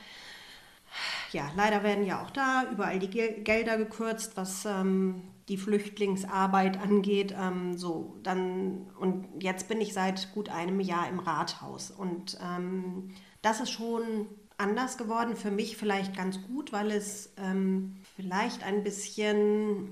Ja, 1.33 1.51
leider 1.57 1.83
werden 1.83 2.05
ja 2.05 2.23
auch 2.23 2.31
da 2.31 2.65
überall 2.71 2.99
die 2.99 3.09
Gelder 3.09 3.79
gekürzt, 3.79 4.37
was 4.37 4.67
ähm, 4.67 5.23
die 5.49 5.57
Flüchtlingsarbeit 5.57 6.79
angeht. 6.79 7.35
Ähm, 7.39 7.79
so, 7.79 8.19
dann, 8.23 8.91
und 8.99 9.27
jetzt 9.43 9.67
bin 9.69 9.81
ich 9.81 9.95
seit 9.95 10.35
gut 10.35 10.51
einem 10.51 10.81
Jahr 10.81 11.09
im 11.09 11.21
Rathaus. 11.21 11.91
Und 11.91 12.39
ähm, 12.43 13.15
das 13.41 13.61
ist 13.61 13.71
schon 13.71 14.27
anders 14.59 14.99
geworden, 14.99 15.37
für 15.37 15.51
mich 15.51 15.79
vielleicht 15.79 16.15
ganz 16.15 16.43
gut, 16.43 16.73
weil 16.73 16.91
es 16.91 17.33
ähm, 17.39 17.97
vielleicht 18.19 18.65
ein 18.65 18.83
bisschen 18.83 19.91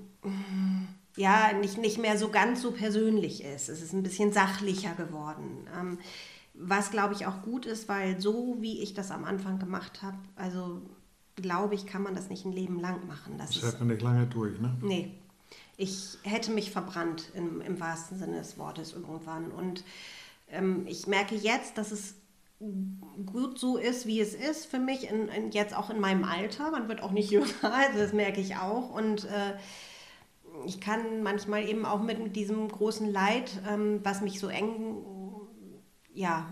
ja, 1.16 1.52
nicht, 1.52 1.78
nicht 1.78 1.98
mehr 1.98 2.18
so 2.18 2.28
ganz 2.28 2.60
so 2.60 2.72
persönlich 2.72 3.44
ist. 3.44 3.68
Es 3.68 3.80
ist 3.80 3.92
ein 3.92 4.02
bisschen 4.02 4.32
sachlicher 4.32 4.94
geworden. 4.94 5.68
Ähm, 5.78 5.98
was, 6.54 6.90
glaube 6.90 7.14
ich, 7.14 7.26
auch 7.26 7.42
gut 7.42 7.66
ist, 7.66 7.88
weil 7.88 8.20
so 8.20 8.56
wie 8.58 8.82
ich 8.82 8.94
das 8.94 9.12
am 9.12 9.24
Anfang 9.24 9.60
gemacht 9.60 10.02
habe, 10.02 10.18
also 10.34 10.82
glaube 11.36 11.76
ich, 11.76 11.86
kann 11.86 12.02
man 12.02 12.16
das 12.16 12.28
nicht 12.28 12.44
ein 12.44 12.52
Leben 12.52 12.80
lang 12.80 13.06
machen. 13.06 13.38
Das, 13.38 13.50
das 13.50 13.62
hält 13.62 13.78
man 13.78 13.88
nicht 13.88 14.02
lange 14.02 14.26
durch, 14.26 14.58
ne? 14.58 14.76
Nee. 14.82 15.12
Ich 15.76 16.18
hätte 16.22 16.50
mich 16.50 16.72
verbrannt 16.72 17.30
im, 17.34 17.60
im 17.60 17.78
wahrsten 17.78 18.18
Sinne 18.18 18.38
des 18.38 18.58
Wortes 18.58 18.92
irgendwann. 18.92 19.52
Und 19.52 19.84
ähm, 20.48 20.84
ich 20.88 21.06
merke 21.06 21.36
jetzt, 21.36 21.78
dass 21.78 21.92
es 21.92 22.14
gut 22.58 23.58
so 23.58 23.76
ist, 23.76 24.06
wie 24.06 24.20
es 24.20 24.34
ist 24.34 24.66
für 24.66 24.78
mich, 24.78 25.10
in, 25.10 25.28
in, 25.28 25.50
jetzt 25.50 25.76
auch 25.76 25.90
in 25.90 26.00
meinem 26.00 26.24
Alter. 26.24 26.70
Man 26.70 26.88
wird 26.88 27.02
auch 27.02 27.10
nicht 27.10 27.30
jünger, 27.30 27.46
also 27.62 27.98
das 27.98 28.12
merke 28.12 28.40
ich 28.40 28.56
auch. 28.56 28.90
Und 28.90 29.24
äh, 29.24 29.54
ich 30.64 30.80
kann 30.80 31.22
manchmal 31.22 31.68
eben 31.68 31.84
auch 31.84 32.02
mit, 32.02 32.22
mit 32.22 32.34
diesem 32.34 32.68
großen 32.68 33.12
Leid, 33.12 33.50
ähm, 33.68 34.00
was 34.02 34.22
mich 34.22 34.40
so 34.40 34.48
eng 34.48 35.04
ja, 36.16 36.48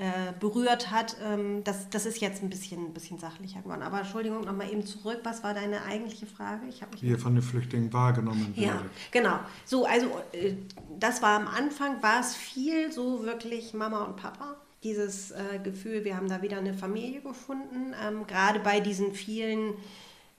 äh, 0.00 0.32
berührt 0.40 0.90
hat, 0.90 1.16
ähm, 1.22 1.62
das, 1.62 1.88
das 1.90 2.06
ist 2.06 2.20
jetzt 2.20 2.42
ein 2.42 2.50
bisschen, 2.50 2.86
ein 2.86 2.92
bisschen 2.92 3.18
sachlicher 3.18 3.62
geworden. 3.62 3.82
Aber 3.82 4.00
Entschuldigung, 4.00 4.44
nochmal 4.44 4.68
eben 4.68 4.84
zurück. 4.84 5.20
Was 5.22 5.44
war 5.44 5.54
deine 5.54 5.84
eigentliche 5.84 6.26
Frage? 6.26 6.66
Ich 6.68 6.82
Wie 7.00 7.10
ihr 7.10 7.18
von 7.18 7.34
den 7.36 7.42
Flüchtlingen 7.42 7.92
wahrgenommen 7.92 8.56
werdet. 8.56 8.82
Ja, 8.82 8.82
genau. 9.12 9.38
So, 9.64 9.86
also 9.86 10.06
äh, 10.32 10.54
das 10.98 11.22
war 11.22 11.38
am 11.38 11.46
Anfang, 11.46 12.02
war 12.02 12.18
es 12.18 12.34
viel 12.34 12.90
so 12.90 13.22
wirklich 13.22 13.74
Mama 13.74 14.02
und 14.02 14.16
Papa. 14.16 14.56
Dieses 14.82 15.30
äh, 15.32 15.58
Gefühl, 15.62 16.04
wir 16.04 16.16
haben 16.16 16.28
da 16.28 16.42
wieder 16.42 16.58
eine 16.58 16.74
Familie 16.74 17.20
gefunden. 17.20 17.94
Ähm, 18.02 18.26
gerade 18.26 18.60
bei 18.60 18.80
diesen 18.80 19.12
vielen 19.12 19.74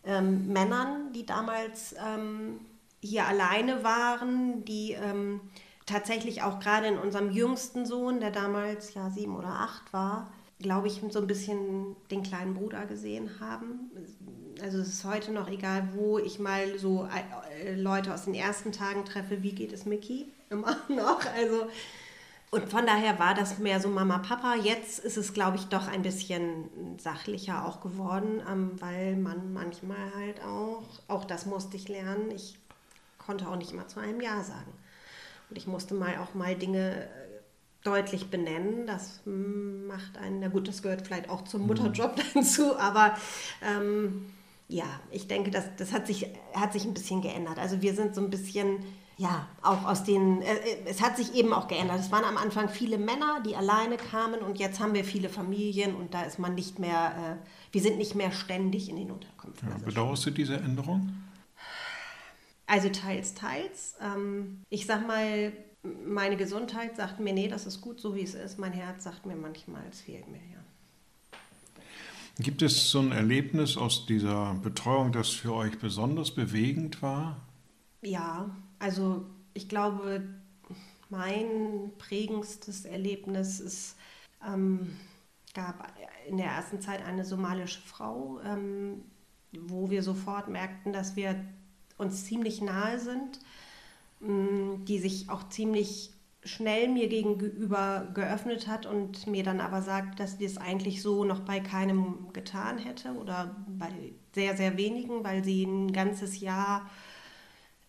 ähm, 0.05 0.47
Männern, 0.47 1.11
die 1.13 1.25
damals 1.25 1.95
ähm, 2.05 2.59
hier 3.01 3.25
alleine 3.25 3.83
waren, 3.83 4.63
die 4.65 4.93
ähm, 4.93 5.41
tatsächlich 5.85 6.43
auch 6.43 6.59
gerade 6.59 6.87
in 6.87 6.97
unserem 6.97 7.31
jüngsten 7.31 7.85
Sohn, 7.85 8.19
der 8.19 8.31
damals 8.31 8.93
ja 8.93 9.09
sieben 9.09 9.35
oder 9.35 9.49
acht 9.49 9.91
war, 9.93 10.31
glaube 10.59 10.87
ich, 10.87 11.01
so 11.09 11.19
ein 11.19 11.27
bisschen 11.27 11.95
den 12.11 12.23
kleinen 12.23 12.53
Bruder 12.53 12.85
gesehen 12.85 13.39
haben. 13.39 13.91
Also 14.61 14.79
es 14.79 14.89
ist 14.89 15.05
heute 15.05 15.31
noch 15.31 15.49
egal, 15.49 15.89
wo 15.93 16.17
ich 16.17 16.39
mal 16.39 16.77
so 16.79 17.07
äh, 17.63 17.75
Leute 17.75 18.13
aus 18.13 18.25
den 18.25 18.33
ersten 18.33 18.71
Tagen 18.71 19.05
treffe, 19.05 19.43
wie 19.43 19.51
geht 19.53 19.71
es 19.71 19.85
Mickey? 19.85 20.27
Immer 20.49 20.77
noch. 20.89 21.21
Also 21.35 21.67
und 22.49 22.69
von 22.69 22.85
daher 22.85 23.19
war 23.19 23.33
das 23.33 23.59
mehr 23.59 23.79
so 23.81 23.89
Mama, 23.89 24.19
Papa. 24.19 24.55
Jetzt 24.55 24.99
ist 24.99 25.17
es, 25.17 25.33
glaube 25.33 25.57
ich, 25.57 25.65
doch 25.65 25.87
ein 25.87 26.01
bisschen 26.01 26.97
sachlicher 26.97 27.65
auch 27.65 27.81
geworden, 27.81 28.41
ähm, 28.49 28.71
weil 28.79 29.17
man 29.17 29.51
manchmal 29.53 30.13
halt 30.15 30.41
auch, 30.43 30.83
auch 31.07 31.25
das 31.25 31.45
musste 31.45 31.75
ich 31.75 31.89
lernen, 31.89 32.31
ich 32.31 32.57
konnte 33.17 33.47
auch 33.49 33.57
nicht 33.57 33.73
immer 33.73 33.87
zu 33.87 33.99
einem 33.99 34.21
Ja 34.21 34.43
sagen. 34.43 34.71
Und 35.49 35.57
ich 35.57 35.67
musste 35.67 35.93
mal 35.93 36.17
auch 36.17 36.33
mal 36.33 36.55
Dinge 36.55 37.03
äh, 37.03 37.07
deutlich 37.83 38.29
benennen. 38.29 38.87
Das 38.87 39.21
macht 39.25 40.17
einen, 40.17 40.39
na 40.39 40.47
gut, 40.47 40.67
das 40.67 40.81
gehört 40.81 41.05
vielleicht 41.05 41.29
auch 41.29 41.43
zum 41.43 41.61
mhm. 41.61 41.67
Mutterjob 41.67 42.15
dazu, 42.33 42.77
aber 42.77 43.17
ähm, 43.61 44.33
ja, 44.69 44.85
ich 45.11 45.27
denke, 45.27 45.51
das, 45.51 45.65
das 45.77 45.91
hat, 45.93 46.07
sich, 46.07 46.27
hat 46.53 46.73
sich 46.73 46.85
ein 46.85 46.93
bisschen 46.93 47.21
geändert. 47.21 47.59
Also 47.59 47.81
wir 47.81 47.93
sind 47.93 48.15
so 48.15 48.21
ein 48.21 48.29
bisschen, 48.29 48.79
ja, 49.17 49.47
auch 49.63 49.83
aus 49.85 50.03
den, 50.03 50.41
äh, 50.43 50.55
äh, 50.55 50.77
es 50.85 51.01
hat 51.01 51.17
sich 51.17 51.33
eben 51.33 51.51
auch 51.51 51.67
geändert. 51.67 51.99
Es 51.99 52.11
waren 52.11 52.23
am 52.23 52.37
Anfang 52.37 52.69
viele 52.69 52.99
Männer, 52.99 53.41
die 53.43 53.55
alleine 53.55 53.97
kamen 53.97 54.41
und 54.41 54.59
jetzt 54.59 54.79
haben 54.79 54.93
wir 54.93 55.03
viele 55.03 55.29
Familien 55.29 55.95
und 55.95 56.13
da 56.13 56.21
ist 56.21 56.37
man 56.37 56.53
nicht 56.53 56.77
mehr, 56.77 57.39
äh, 57.41 57.73
wir 57.73 57.81
sind 57.81 57.97
nicht 57.97 58.13
mehr 58.13 58.31
ständig 58.31 58.89
in 58.89 58.95
den 58.95 59.09
Unterkünften. 59.09 59.69
Ja, 59.69 59.77
bedauerst 59.83 60.27
du 60.27 60.31
diese 60.31 60.57
Änderung? 60.57 61.11
Also 62.67 62.89
teils, 62.89 63.33
teils. 63.33 63.95
Ähm, 64.01 64.61
ich 64.69 64.85
sag 64.85 65.07
mal, 65.07 65.51
meine 66.05 66.37
Gesundheit 66.37 66.95
sagt 66.95 67.19
mir, 67.19 67.33
nee, 67.33 67.47
das 67.47 67.65
ist 67.65 67.81
gut 67.81 67.99
so, 67.99 68.13
wie 68.13 68.21
es 68.21 68.35
ist. 68.35 68.59
Mein 68.59 68.73
Herz 68.73 69.05
sagt 69.05 69.25
mir 69.25 69.35
manchmal, 69.35 69.81
es 69.89 70.01
fehlt 70.01 70.27
mir, 70.27 70.37
ja. 70.37 70.57
Gibt 72.39 72.61
es 72.61 72.91
so 72.91 72.99
ein 72.99 73.11
Erlebnis 73.11 73.77
aus 73.77 74.05
dieser 74.05 74.53
Betreuung, 74.61 75.11
das 75.11 75.29
für 75.29 75.55
euch 75.55 75.79
besonders 75.79 76.29
bewegend 76.29 77.01
war? 77.01 77.41
Ja, 78.03 78.51
also 78.79 79.25
ich 79.53 79.69
glaube, 79.69 80.27
mein 81.09 81.91
prägendstes 81.97 82.85
Erlebnis 82.85 83.59
ist, 83.59 83.95
ähm, 84.45 84.95
gab 85.53 85.91
in 86.27 86.37
der 86.37 86.47
ersten 86.47 86.81
Zeit 86.81 87.03
eine 87.03 87.25
somalische 87.25 87.81
Frau, 87.81 88.39
ähm, 88.45 89.03
wo 89.51 89.89
wir 89.89 90.03
sofort 90.03 90.49
merkten, 90.49 90.93
dass 90.93 91.15
wir 91.15 91.35
uns 91.97 92.25
ziemlich 92.25 92.61
nahe 92.61 92.99
sind, 92.99 93.39
mm, 94.19 94.85
die 94.85 94.99
sich 94.99 95.29
auch 95.29 95.49
ziemlich 95.49 96.11
schnell 96.43 96.87
mir 96.87 97.09
gegenüber 97.09 98.07
geöffnet 98.13 98.67
hat 98.67 98.85
und 98.85 99.27
mir 99.27 99.43
dann 99.43 99.59
aber 99.59 99.81
sagt, 99.81 100.19
dass 100.19 100.37
sie 100.37 100.45
es 100.45 100.57
eigentlich 100.57 101.01
so 101.01 101.25
noch 101.25 101.41
bei 101.41 101.59
keinem 101.59 102.31
getan 102.33 102.77
hätte 102.77 103.13
oder 103.13 103.55
bei 103.67 103.91
sehr, 104.33 104.55
sehr 104.55 104.77
wenigen, 104.77 105.23
weil 105.23 105.43
sie 105.43 105.63
ein 105.63 105.91
ganzes 105.91 106.39
Jahr 106.39 106.89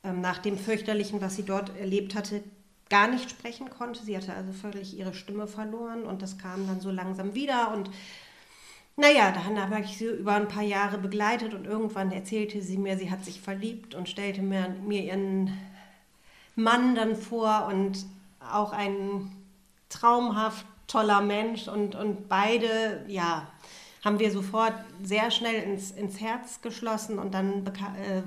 nach 0.03 0.39
dem 0.39 0.57
fürchterlichen, 0.57 1.21
was 1.21 1.37
sie 1.37 1.45
dort 1.45 1.77
erlebt 1.79 2.15
hatte, 2.15 2.43
gar 2.89 3.09
nicht 3.09 3.31
sprechen 3.31 3.71
konnte. 3.71 4.03
Sie 4.03 4.17
hatte 4.17 4.35
also 4.35 4.53
völlig 4.53 4.97
ihre 4.97 5.15
Stimme 5.15 5.47
verloren 5.47 6.05
und 6.05 6.23
das 6.23 6.39
kam 6.39 6.67
dann 6.67 6.81
so 6.81 6.91
langsam 6.91 7.35
wieder 7.35 7.73
und 7.73 7.91
naja, 9.01 9.31
dann 9.31 9.61
habe 9.61 9.81
ich 9.81 9.97
sie 9.97 10.07
über 10.07 10.35
ein 10.35 10.49
paar 10.49 10.65
Jahre 10.65 10.99
begleitet 10.99 11.55
und 11.55 11.67
irgendwann 11.67 12.11
erzählte 12.11 12.61
sie 12.61 12.77
mir, 12.77 12.99
sie 12.99 13.13
hat 13.13 13.25
sich 13.25 13.41
verliebt 13.41 13.95
und 13.95 14.09
stellte 14.09 14.43
mir, 14.43 14.71
mir 14.85 15.05
ihren 15.05 15.57
Mann 16.57 16.97
dann 16.97 17.15
vor 17.15 17.69
und 17.73 18.05
auch 18.41 18.73
ein 18.73 19.31
traumhaft 19.89 20.67
toller 20.89 21.21
Mensch 21.21 21.69
und, 21.69 21.95
und 21.95 22.29
beide, 22.29 23.05
ja, 23.07 23.47
haben 24.05 24.19
wir 24.19 24.31
sofort 24.31 24.75
sehr 25.03 25.31
schnell 25.31 25.63
ins, 25.63 25.91
ins 25.91 26.21
Herz 26.21 26.61
geschlossen 26.63 27.19
und 27.19 27.35
dann 27.35 27.67
äh, 27.67 28.23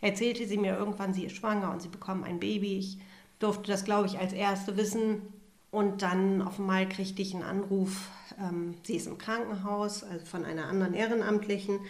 erzählte 0.00 0.46
sie 0.46 0.58
mir 0.58 0.76
irgendwann, 0.76 1.14
sie 1.14 1.24
ist 1.24 1.36
schwanger 1.36 1.70
und 1.70 1.80
sie 1.82 1.88
bekommen 1.88 2.24
ein 2.24 2.40
Baby. 2.40 2.78
Ich 2.78 2.98
durfte 3.38 3.70
das, 3.70 3.84
glaube 3.84 4.06
ich, 4.06 4.18
als 4.18 4.32
Erste 4.32 4.76
wissen. 4.76 5.22
Und 5.70 6.02
dann 6.02 6.40
auf 6.40 6.60
einmal 6.60 6.88
kriegte 6.88 7.20
ich 7.20 7.34
einen 7.34 7.42
Anruf, 7.42 8.08
ähm, 8.38 8.76
sie 8.84 8.94
ist 8.94 9.08
im 9.08 9.18
Krankenhaus, 9.18 10.04
also 10.04 10.24
von 10.24 10.44
einer 10.44 10.66
anderen 10.66 10.94
Ehrenamtlichen. 10.94 11.80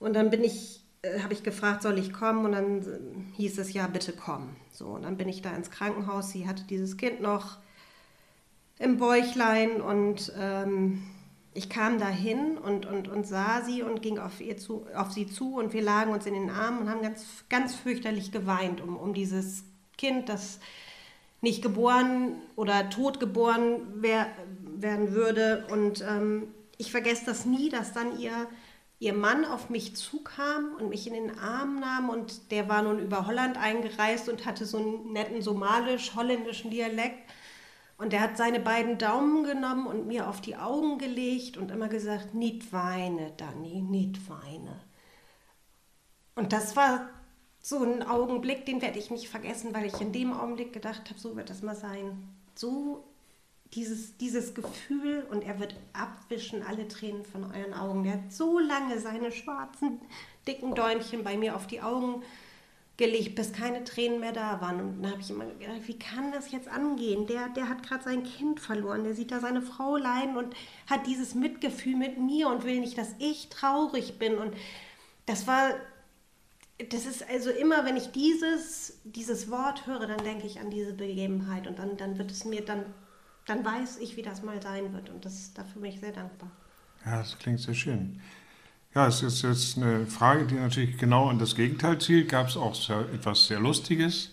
Und 0.00 0.14
dann 0.14 0.30
bin 0.30 0.42
ich, 0.42 0.80
äh, 1.02 1.20
habe 1.20 1.34
ich 1.34 1.42
gefragt, 1.42 1.82
soll 1.82 1.98
ich 1.98 2.14
kommen? 2.14 2.46
Und 2.46 2.52
dann 2.52 2.80
äh, 2.80 3.36
hieß 3.36 3.58
es, 3.58 3.74
ja, 3.74 3.86
bitte 3.88 4.12
komm. 4.12 4.56
So, 4.72 4.86
und 4.86 5.02
dann 5.02 5.18
bin 5.18 5.28
ich 5.28 5.42
da 5.42 5.54
ins 5.54 5.70
Krankenhaus. 5.70 6.30
Sie 6.30 6.48
hatte 6.48 6.62
dieses 6.64 6.96
Kind 6.96 7.20
noch 7.20 7.58
im 8.78 8.96
Bäuchlein 8.96 9.82
und 9.82 10.32
ähm, 10.38 11.02
ich 11.58 11.68
kam 11.68 11.98
dahin 11.98 12.56
und, 12.56 12.86
und, 12.86 13.08
und 13.08 13.26
sah 13.26 13.62
sie 13.62 13.82
und 13.82 14.00
ging 14.00 14.20
auf, 14.20 14.40
ihr 14.40 14.56
zu, 14.56 14.86
auf 14.94 15.10
sie 15.10 15.26
zu 15.26 15.56
und 15.56 15.72
wir 15.72 15.82
lagen 15.82 16.12
uns 16.12 16.24
in 16.24 16.34
den 16.34 16.50
Armen 16.50 16.82
und 16.82 16.88
haben 16.88 17.02
ganz, 17.02 17.26
ganz 17.48 17.74
fürchterlich 17.74 18.30
geweint 18.30 18.80
um, 18.80 18.96
um 18.96 19.12
dieses 19.12 19.64
Kind, 19.96 20.28
das 20.28 20.60
nicht 21.40 21.60
geboren 21.60 22.40
oder 22.54 22.90
tot 22.90 23.18
geboren 23.18 23.80
wer, 23.96 24.28
werden 24.76 25.14
würde. 25.14 25.66
Und 25.72 26.00
ähm, 26.08 26.54
ich 26.76 26.92
vergesse 26.92 27.26
das 27.26 27.44
nie, 27.44 27.70
dass 27.70 27.92
dann 27.92 28.20
ihr, 28.20 28.46
ihr 29.00 29.14
Mann 29.14 29.44
auf 29.44 29.68
mich 29.68 29.96
zukam 29.96 30.76
und 30.78 30.90
mich 30.90 31.08
in 31.08 31.14
den 31.14 31.40
Arm 31.40 31.80
nahm 31.80 32.08
und 32.08 32.52
der 32.52 32.68
war 32.68 32.82
nun 32.82 33.00
über 33.00 33.26
Holland 33.26 33.56
eingereist 33.58 34.28
und 34.28 34.46
hatte 34.46 34.64
so 34.64 34.78
einen 34.78 35.12
netten 35.12 35.42
somalisch-holländischen 35.42 36.70
Dialekt 36.70 37.27
und 37.98 38.12
er 38.12 38.20
hat 38.20 38.36
seine 38.36 38.60
beiden 38.60 38.96
Daumen 38.96 39.44
genommen 39.44 39.86
und 39.86 40.06
mir 40.06 40.28
auf 40.28 40.40
die 40.40 40.56
Augen 40.56 40.98
gelegt 40.98 41.56
und 41.56 41.70
immer 41.70 41.88
gesagt, 41.88 42.32
nicht 42.32 42.72
weine, 42.72 43.32
Dani, 43.36 43.82
nicht 43.82 44.30
weine. 44.30 44.80
Und 46.36 46.52
das 46.52 46.76
war 46.76 47.10
so 47.60 47.82
ein 47.82 48.04
Augenblick, 48.04 48.64
den 48.64 48.80
werde 48.80 49.00
ich 49.00 49.10
nicht 49.10 49.28
vergessen, 49.28 49.74
weil 49.74 49.86
ich 49.86 50.00
in 50.00 50.12
dem 50.12 50.32
Augenblick 50.32 50.72
gedacht 50.72 51.10
habe, 51.10 51.18
so 51.18 51.36
wird 51.36 51.50
das 51.50 51.62
mal 51.62 51.74
sein. 51.74 52.28
So 52.54 53.04
dieses, 53.74 54.16
dieses 54.16 54.54
Gefühl 54.54 55.26
und 55.30 55.42
er 55.42 55.58
wird 55.58 55.74
abwischen 55.92 56.62
alle 56.62 56.86
Tränen 56.86 57.24
von 57.24 57.44
euren 57.44 57.74
Augen. 57.74 58.04
Der 58.04 58.14
hat 58.14 58.32
so 58.32 58.60
lange 58.60 59.00
seine 59.00 59.32
schwarzen, 59.32 60.00
dicken 60.46 60.76
Däumchen 60.76 61.24
bei 61.24 61.36
mir 61.36 61.56
auf 61.56 61.66
die 61.66 61.82
Augen 61.82 62.22
gelegt, 62.98 63.36
bis 63.36 63.52
keine 63.52 63.84
Tränen 63.84 64.20
mehr 64.20 64.32
da 64.32 64.60
waren. 64.60 64.80
Und 64.80 65.02
dann 65.02 65.12
habe 65.12 65.22
ich 65.22 65.30
immer 65.30 65.46
gedacht, 65.46 65.86
wie 65.86 65.98
kann 65.98 66.32
das 66.32 66.50
jetzt 66.50 66.68
angehen? 66.68 67.26
Der, 67.28 67.48
der 67.48 67.68
hat 67.68 67.84
gerade 67.84 68.04
sein 68.04 68.24
Kind 68.24 68.60
verloren, 68.60 69.04
der 69.04 69.14
sieht 69.14 69.30
da 69.30 69.40
seine 69.40 69.62
Frau 69.62 69.96
leiden 69.96 70.36
und 70.36 70.54
hat 70.90 71.06
dieses 71.06 71.34
Mitgefühl 71.34 71.96
mit 71.96 72.18
mir 72.18 72.48
und 72.48 72.64
will 72.64 72.80
nicht, 72.80 72.98
dass 72.98 73.14
ich 73.20 73.48
traurig 73.48 74.18
bin. 74.18 74.36
Und 74.36 74.52
das 75.26 75.46
war, 75.46 75.74
das 76.90 77.06
ist 77.06 77.26
also 77.30 77.50
immer, 77.50 77.84
wenn 77.84 77.96
ich 77.96 78.10
dieses, 78.10 78.98
dieses 79.04 79.48
Wort 79.48 79.86
höre, 79.86 80.08
dann 80.08 80.24
denke 80.24 80.48
ich 80.48 80.58
an 80.58 80.70
diese 80.70 80.92
Begebenheit 80.92 81.68
und 81.68 81.78
dann, 81.78 81.96
dann 81.96 82.18
wird 82.18 82.32
es 82.32 82.44
mir, 82.44 82.64
dann, 82.64 82.84
dann 83.46 83.64
weiß 83.64 83.98
ich, 83.98 84.16
wie 84.16 84.22
das 84.22 84.42
mal 84.42 84.60
sein 84.60 84.92
wird. 84.92 85.08
Und 85.08 85.24
das, 85.24 85.54
dafür 85.54 85.82
bin 85.82 85.92
ich 85.92 86.00
sehr 86.00 86.12
dankbar. 86.12 86.50
Ja, 87.06 87.18
das 87.18 87.38
klingt 87.38 87.60
sehr 87.60 87.74
schön. 87.74 88.20
Ja, 88.94 89.06
es 89.06 89.22
ist 89.22 89.42
jetzt 89.42 89.76
eine 89.76 90.06
Frage, 90.06 90.46
die 90.46 90.54
natürlich 90.54 90.96
genau 90.96 91.28
an 91.28 91.38
das 91.38 91.54
Gegenteil 91.54 92.00
zielt. 92.00 92.30
Gab 92.30 92.48
es 92.48 92.56
auch 92.56 92.74
etwas 93.12 93.46
sehr 93.46 93.60
Lustiges, 93.60 94.30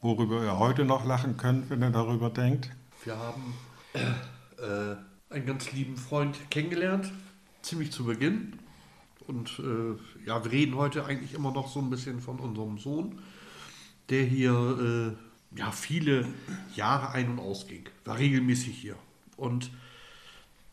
worüber 0.00 0.42
ihr 0.42 0.58
heute 0.58 0.86
noch 0.86 1.04
lachen 1.04 1.36
könnt, 1.36 1.68
wenn 1.68 1.82
ihr 1.82 1.90
darüber 1.90 2.30
denkt? 2.30 2.70
Wir 3.04 3.18
haben 3.18 3.54
äh, 3.92 5.34
einen 5.34 5.46
ganz 5.46 5.72
lieben 5.72 5.98
Freund 5.98 6.50
kennengelernt, 6.50 7.12
ziemlich 7.60 7.92
zu 7.92 8.06
Beginn. 8.06 8.58
Und 9.26 9.58
äh, 9.58 10.26
ja, 10.26 10.42
wir 10.42 10.52
reden 10.52 10.76
heute 10.76 11.04
eigentlich 11.04 11.34
immer 11.34 11.52
noch 11.52 11.68
so 11.68 11.80
ein 11.80 11.90
bisschen 11.90 12.18
von 12.20 12.38
unserem 12.40 12.78
Sohn, 12.78 13.20
der 14.08 14.24
hier 14.24 15.16
äh, 15.52 15.58
ja, 15.58 15.70
viele 15.70 16.26
Jahre 16.74 17.10
ein- 17.10 17.32
und 17.32 17.40
ausging, 17.40 17.84
war 18.06 18.16
regelmäßig 18.16 18.74
hier. 18.74 18.96
Und 19.36 19.70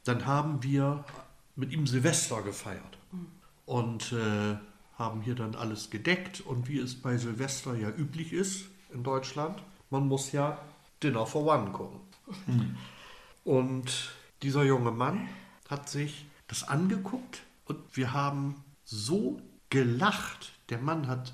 dann 0.06 0.26
haben 0.26 0.64
wir 0.64 1.04
mit 1.58 1.74
ihm 1.74 1.86
Silvester 1.86 2.42
gefeiert 2.42 2.95
und 3.66 4.12
äh, 4.12 4.58
haben 4.98 5.22
hier 5.22 5.36
dann 5.36 5.56
alles 5.56 5.90
gedeckt. 5.90 6.42
Und 6.42 6.68
wie 6.68 6.80
es 6.80 6.96
bei 6.96 7.18
Silvester 7.18 7.76
ja 7.76 7.90
üblich 7.90 8.34
ist 8.34 8.66
in 8.94 9.04
Deutschland, 9.04 9.62
man 9.90 10.08
muss 10.08 10.32
ja 10.32 10.60
Dinner 11.02 11.26
for 11.26 11.46
One 11.46 11.72
gucken. 11.72 12.00
Mhm. 12.48 12.78
Und 13.44 14.12
dieser 14.42 14.64
junge 14.64 14.92
Mann 14.92 15.28
hat 15.70 15.90
sich 15.90 16.26
das 16.48 16.68
angeguckt 16.68 17.42
und 17.66 17.80
wir 17.94 18.14
haben 18.14 18.64
so 18.84 19.42
gelacht. 19.70 20.54
Der 20.70 20.80
Mann 20.80 21.08
hat 21.08 21.34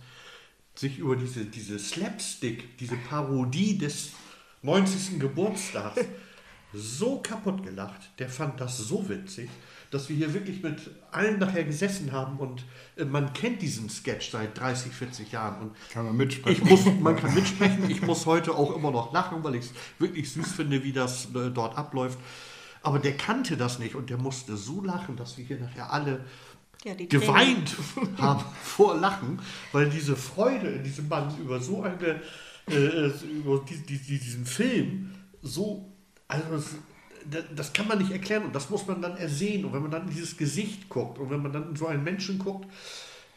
sich 0.76 1.00
über 1.00 1.16
diese, 1.16 1.46
diese 1.46 1.80
Slapstick, 1.80 2.78
diese 2.78 2.96
Parodie 2.96 3.78
des 3.78 4.14
90. 4.62 5.20
Geburtstags 5.20 6.02
so 6.74 7.20
kaputt 7.22 7.64
gelacht. 7.64 8.12
Der 8.20 8.30
fand 8.30 8.60
das 8.62 8.78
so 8.78 9.08
witzig 9.10 9.50
dass 9.92 10.08
wir 10.08 10.16
hier 10.16 10.34
wirklich 10.34 10.64
mit 10.64 10.90
allen 11.12 11.38
nachher 11.38 11.66
gesessen 11.66 12.14
haben 12.14 12.40
und 12.40 12.66
äh, 12.96 13.04
man 13.04 13.34
kennt 13.34 13.62
diesen 13.62 13.90
Sketch 13.90 14.32
seit 14.32 14.58
30, 14.58 14.92
40 14.94 15.32
Jahren. 15.34 15.62
Und 15.62 15.76
kann 15.92 16.06
man 16.06 16.16
mitsprechen. 16.16 16.64
Ich 16.64 16.70
muss, 16.70 16.86
man 17.00 17.16
kann 17.18 17.34
mitsprechen. 17.36 17.90
Ich 17.90 18.02
muss 18.02 18.26
heute 18.26 18.56
auch 18.56 18.74
immer 18.76 18.92
noch 18.92 19.14
lachen, 19.14 19.44
weil 19.44 19.56
ich 19.56 19.66
es 19.66 19.74
wirklich 20.00 20.32
süß 20.32 20.54
finde, 20.54 20.84
wie 20.84 20.94
das 20.94 21.26
äh, 21.36 21.52
dort 21.54 21.78
abläuft. 21.78 22.18
Aber 22.82 23.00
der 23.00 23.16
kannte 23.16 23.58
das 23.58 23.80
nicht 23.80 23.94
und 23.94 24.10
der 24.10 24.18
musste 24.18 24.58
so 24.58 24.82
lachen, 24.82 25.18
dass 25.18 25.38
wir 25.38 25.46
hier 25.46 25.60
nachher 25.60 25.92
alle 25.92 26.26
ja, 26.84 26.96
geweint 26.96 27.76
haben 28.18 28.44
vor 28.64 28.96
Lachen, 28.96 29.40
weil 29.72 29.90
diese 29.90 30.16
Freude 30.16 30.68
in 30.70 30.84
diesem 30.84 31.08
Mann 31.10 31.38
über 31.38 31.60
so 31.60 31.84
eine, 31.84 32.22
äh, 32.68 33.08
über 33.30 33.64
die, 33.70 33.78
die, 33.78 34.20
diesen 34.20 34.46
Film 34.46 35.12
so, 35.42 35.94
also 36.28 36.76
das 37.56 37.74
kann 37.74 37.88
man 37.88 38.00
nicht 38.00 38.12
erklären 38.12 38.46
und 38.46 38.56
das 38.56 38.70
muss 38.70 38.88
man 38.88 39.02
dann 39.02 39.18
ersehen. 39.18 39.66
Und 39.66 39.74
wenn 39.74 39.82
man 39.82 39.92
dann 39.92 40.04
in 40.04 40.10
dieses 40.10 40.38
Gesicht 40.38 40.90
guckt 40.90 41.20
und 41.20 41.30
wenn 41.30 41.42
man 41.42 41.54
dann 41.54 41.70
in 41.70 41.76
so 41.76 41.88
einen 41.88 42.04
Menschen 42.04 42.40
guckt, 42.40 42.68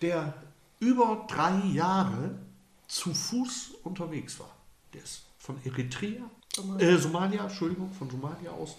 der 0.00 0.34
über 0.80 1.26
drei 1.28 1.58
Jahre 1.72 2.38
zu 2.86 3.14
Fuß 3.14 3.76
unterwegs 3.82 4.38
war. 4.38 4.54
Der 4.92 5.02
ist 5.02 5.22
von 5.38 5.56
Eritrea, 5.64 6.30
Somalia, 6.54 6.88
äh, 6.88 6.98
Somalia 6.98 7.42
Entschuldigung, 7.44 7.92
von 7.92 8.10
Somalia 8.10 8.50
aus 8.50 8.76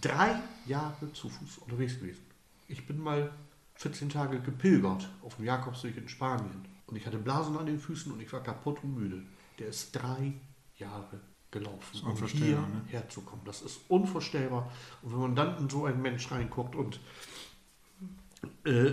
drei 0.00 0.40
Jahre 0.66 1.12
zu 1.12 1.28
Fuß 1.28 1.58
unterwegs 1.58 1.98
gewesen. 1.98 2.22
Ich 2.68 2.86
bin 2.86 2.98
mal 2.98 3.32
14 3.76 4.08
Tage 4.08 4.40
gepilgert 4.40 5.08
auf 5.22 5.36
dem 5.36 5.44
Jakobsweg 5.44 5.96
in 5.96 6.08
Spanien 6.08 6.64
und 6.86 6.96
ich 6.96 7.06
hatte 7.06 7.18
Blasen 7.18 7.56
an 7.56 7.66
den 7.66 7.78
Füßen 7.78 8.12
und 8.12 8.20
ich 8.20 8.32
war 8.32 8.42
kaputt 8.42 8.82
und 8.82 8.94
müde. 8.94 9.22
Der 9.58 9.68
ist 9.68 9.92
drei 9.92 10.32
Jahre 10.76 11.20
gelaufen, 11.54 12.02
um 12.04 12.26
hier 12.26 12.56
ne? 12.56 12.82
herzukommen. 12.88 13.44
Das 13.46 13.62
ist 13.62 13.80
unvorstellbar. 13.88 14.70
Und 15.02 15.12
wenn 15.12 15.20
man 15.20 15.36
dann 15.36 15.56
in 15.58 15.70
so 15.70 15.86
einen 15.86 16.02
Mensch 16.02 16.30
reinguckt 16.30 16.74
und 16.74 17.00
äh, 18.64 18.92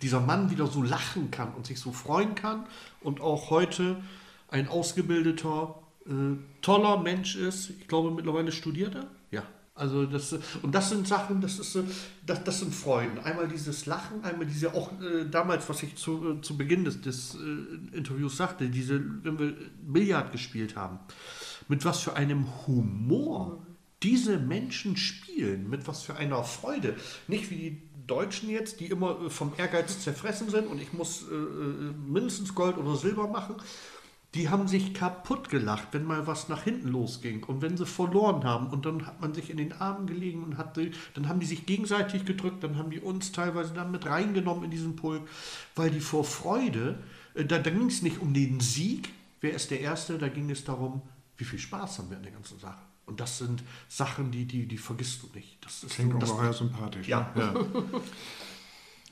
dieser 0.00 0.20
Mann 0.20 0.50
wieder 0.50 0.66
so 0.66 0.82
lachen 0.82 1.30
kann 1.30 1.52
und 1.52 1.66
sich 1.66 1.78
so 1.78 1.92
freuen 1.92 2.34
kann 2.34 2.66
und 3.02 3.20
auch 3.20 3.50
heute 3.50 4.02
ein 4.48 4.68
ausgebildeter, 4.68 5.74
äh, 6.06 6.36
toller 6.62 7.02
Mensch 7.02 7.36
ist, 7.36 7.70
ich 7.70 7.88
glaube 7.88 8.10
mittlerweile 8.10 8.52
studiert 8.52 8.94
er, 8.94 9.06
ja. 9.30 9.42
Also 9.74 10.04
das, 10.04 10.34
und 10.62 10.74
das 10.74 10.90
sind 10.90 11.08
Sachen, 11.08 11.40
das 11.40 11.58
ist 11.58 11.78
das, 12.26 12.44
das 12.44 12.58
sind 12.60 12.74
Freuden. 12.74 13.18
Einmal 13.20 13.48
dieses 13.48 13.86
Lachen, 13.86 14.22
einmal 14.22 14.46
diese 14.46 14.74
auch 14.74 14.92
äh, 15.00 15.24
damals, 15.30 15.68
was 15.70 15.82
ich 15.82 15.96
zu, 15.96 16.32
äh, 16.32 16.40
zu 16.42 16.58
Beginn 16.58 16.84
des, 16.84 17.00
des 17.00 17.34
äh, 17.36 17.96
Interviews 17.96 18.36
sagte, 18.36 18.68
diese, 18.68 19.00
wenn 19.24 19.38
wir 19.38 19.54
Billard 19.80 20.32
gespielt 20.32 20.76
haben 20.76 20.98
mit 21.70 21.84
was 21.84 22.00
für 22.00 22.14
einem 22.14 22.46
Humor 22.66 23.64
diese 24.02 24.38
Menschen 24.38 24.96
spielen, 24.96 25.70
mit 25.70 25.86
was 25.86 26.02
für 26.02 26.16
einer 26.16 26.42
Freude. 26.42 26.96
Nicht 27.28 27.50
wie 27.50 27.56
die 27.56 27.82
Deutschen 28.08 28.50
jetzt, 28.50 28.80
die 28.80 28.86
immer 28.86 29.26
äh, 29.26 29.30
vom 29.30 29.52
Ehrgeiz 29.56 30.00
zerfressen 30.00 30.50
sind 30.50 30.66
und 30.66 30.82
ich 30.82 30.92
muss 30.92 31.22
äh, 31.30 31.34
äh, 31.34 31.92
mindestens 32.08 32.56
Gold 32.56 32.76
oder 32.76 32.96
Silber 32.96 33.28
machen. 33.28 33.54
Die 34.34 34.48
haben 34.48 34.66
sich 34.66 34.94
kaputt 34.94 35.48
gelacht, 35.48 35.88
wenn 35.92 36.04
mal 36.04 36.26
was 36.26 36.48
nach 36.48 36.62
hinten 36.62 36.88
losging 36.88 37.44
und 37.44 37.62
wenn 37.62 37.76
sie 37.76 37.86
verloren 37.86 38.42
haben 38.42 38.68
und 38.68 38.84
dann 38.84 39.06
hat 39.06 39.20
man 39.20 39.32
sich 39.32 39.48
in 39.48 39.56
den 39.56 39.72
Armen 39.72 40.06
gelegen 40.08 40.42
und 40.42 40.58
hat, 40.58 40.76
dann 41.14 41.28
haben 41.28 41.40
die 41.40 41.46
sich 41.46 41.66
gegenseitig 41.66 42.24
gedrückt, 42.24 42.64
dann 42.64 42.78
haben 42.78 42.90
die 42.90 43.00
uns 43.00 43.30
teilweise 43.32 43.74
dann 43.74 43.92
mit 43.92 44.06
reingenommen 44.06 44.64
in 44.64 44.70
diesen 44.70 44.96
Pulk, 44.96 45.22
weil 45.76 45.90
die 45.90 46.00
vor 46.00 46.24
Freude, 46.24 46.98
äh, 47.34 47.44
da, 47.44 47.58
da 47.58 47.70
ging 47.70 47.86
es 47.86 48.02
nicht 48.02 48.20
um 48.20 48.34
den 48.34 48.58
Sieg, 48.58 49.10
wer 49.40 49.52
ist 49.52 49.70
der 49.70 49.80
Erste, 49.80 50.18
da 50.18 50.28
ging 50.28 50.50
es 50.50 50.64
darum, 50.64 51.02
wie 51.40 51.44
viel 51.44 51.58
Spaß 51.58 51.98
haben 51.98 52.10
wir 52.10 52.18
an 52.18 52.22
der 52.22 52.32
ganzen 52.32 52.58
Sache. 52.58 52.80
Und 53.06 53.18
das 53.18 53.38
sind 53.38 53.62
Sachen, 53.88 54.30
die, 54.30 54.44
die, 54.44 54.66
die 54.66 54.78
vergisst 54.78 55.22
du 55.22 55.28
nicht. 55.34 55.58
Das 55.64 55.82
ist 55.82 55.94
Klingt 55.94 56.22
das, 56.22 56.30
ungeheuer 56.30 56.52
sympathisch. 56.52 57.08
Ja. 57.08 57.32
Ja. 57.36 57.54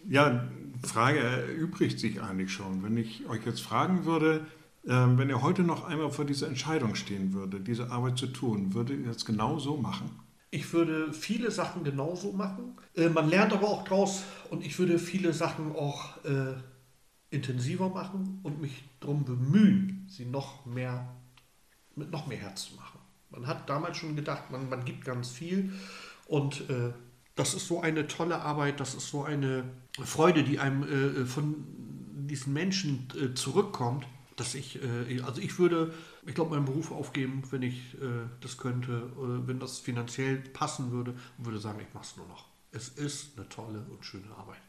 ja, 0.09 0.49
Frage 0.83 1.19
erübrigt 1.19 1.99
sich 1.99 2.23
eigentlich 2.23 2.53
schon. 2.53 2.83
Wenn 2.83 2.97
ich 2.97 3.27
euch 3.29 3.45
jetzt 3.47 3.61
fragen 3.61 4.05
würde, 4.05 4.47
Ähm, 4.87 5.19
wenn 5.19 5.29
ihr 5.29 5.43
heute 5.43 5.65
noch 5.65 5.85
einmal 5.85 6.11
vor 6.11 6.25
dieser 6.25 6.47
Entscheidung 6.47 6.95
stehen 6.95 7.33
würde, 7.35 7.61
diese 7.61 7.91
Arbeit 7.91 8.17
zu 8.17 8.29
tun, 8.29 8.73
würdet 8.73 9.01
ihr 9.01 9.13
das 9.13 9.25
genau 9.25 9.59
so 9.59 9.77
machen? 9.77 10.09
Ich 10.51 10.73
würde 10.73 11.13
viele 11.13 11.51
Sachen 11.51 11.85
genauso 11.85 12.33
machen. 12.33 12.79
Äh, 12.95 13.11
man 13.11 13.29
lernt 13.29 13.53
aber 13.53 13.69
auch 13.69 13.85
draus 13.85 14.23
und 14.51 14.65
ich 14.65 14.79
würde 14.79 14.99
viele 14.99 15.33
Sachen 15.35 15.75
auch 15.75 16.25
äh, 16.25 16.55
intensiver 17.31 17.91
machen 17.91 18.39
und 18.45 18.63
mich 18.63 18.85
darum 19.01 19.25
bemühen, 19.25 20.07
sie 20.09 20.25
noch 20.25 20.65
mehr 20.65 21.15
mit 21.99 22.11
noch 22.11 22.27
mehr 22.27 22.39
Herz 22.39 22.67
zu 22.67 22.77
machen. 22.77 22.99
Man 23.31 23.47
hat 23.47 23.69
damals 23.69 23.99
schon 23.99 24.17
gedacht, 24.17 24.51
man, 24.51 24.69
man 24.69 24.85
gibt 24.85 25.05
ganz 25.05 25.31
viel 25.31 25.73
und 26.27 26.69
äh, 26.71 26.93
das 27.35 27.55
ist 27.55 27.69
so 27.69 27.81
eine 27.81 28.07
tolle 28.07 28.41
Arbeit, 28.41 28.81
das 28.81 28.95
ist 28.95 29.09
so 29.09 29.25
eine 29.25 29.65
Freude, 30.03 30.43
die 30.43 30.59
einem 30.59 30.83
äh, 30.83 31.25
von 31.25 31.55
diesen 32.29 32.53
Menschen 32.53 33.09
äh, 33.15 33.35
zurückkommt, 33.35 34.07
dass 34.37 34.55
ich, 34.55 34.81
äh, 34.83 35.21
also 35.23 35.41
ich 35.41 35.59
würde, 35.59 35.93
ich 36.27 36.35
glaube, 36.35 36.55
meinen 36.55 36.65
Beruf 36.65 36.91
aufgeben, 36.93 37.43
wenn 37.51 37.63
ich 37.63 37.95
äh, 37.95 38.27
das 38.41 38.59
könnte, 38.59 39.11
wenn 39.47 39.59
das 39.59 39.79
finanziell 39.79 40.37
passen 40.37 40.91
würde 40.91 41.13
und 41.39 41.47
würde 41.47 41.59
sagen, 41.59 41.81
ich 41.81 41.93
mache 41.95 42.05
es 42.05 42.17
nur 42.17 42.27
noch. 42.27 42.47
Es 42.71 42.89
ist 42.89 43.37
eine 43.37 43.49
tolle 43.49 43.85
und 43.91 44.05
schöne 44.05 44.31
Arbeit. 44.37 44.61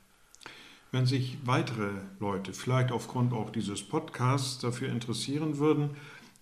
Wenn 0.91 1.05
sich 1.05 1.37
weitere 1.43 1.91
Leute 2.19 2.53
vielleicht 2.53 2.91
aufgrund 2.91 3.33
auch 3.33 3.51
dieses 3.51 3.83
Podcasts 3.83 4.59
dafür 4.59 4.89
interessieren 4.89 5.59
würden, 5.59 5.91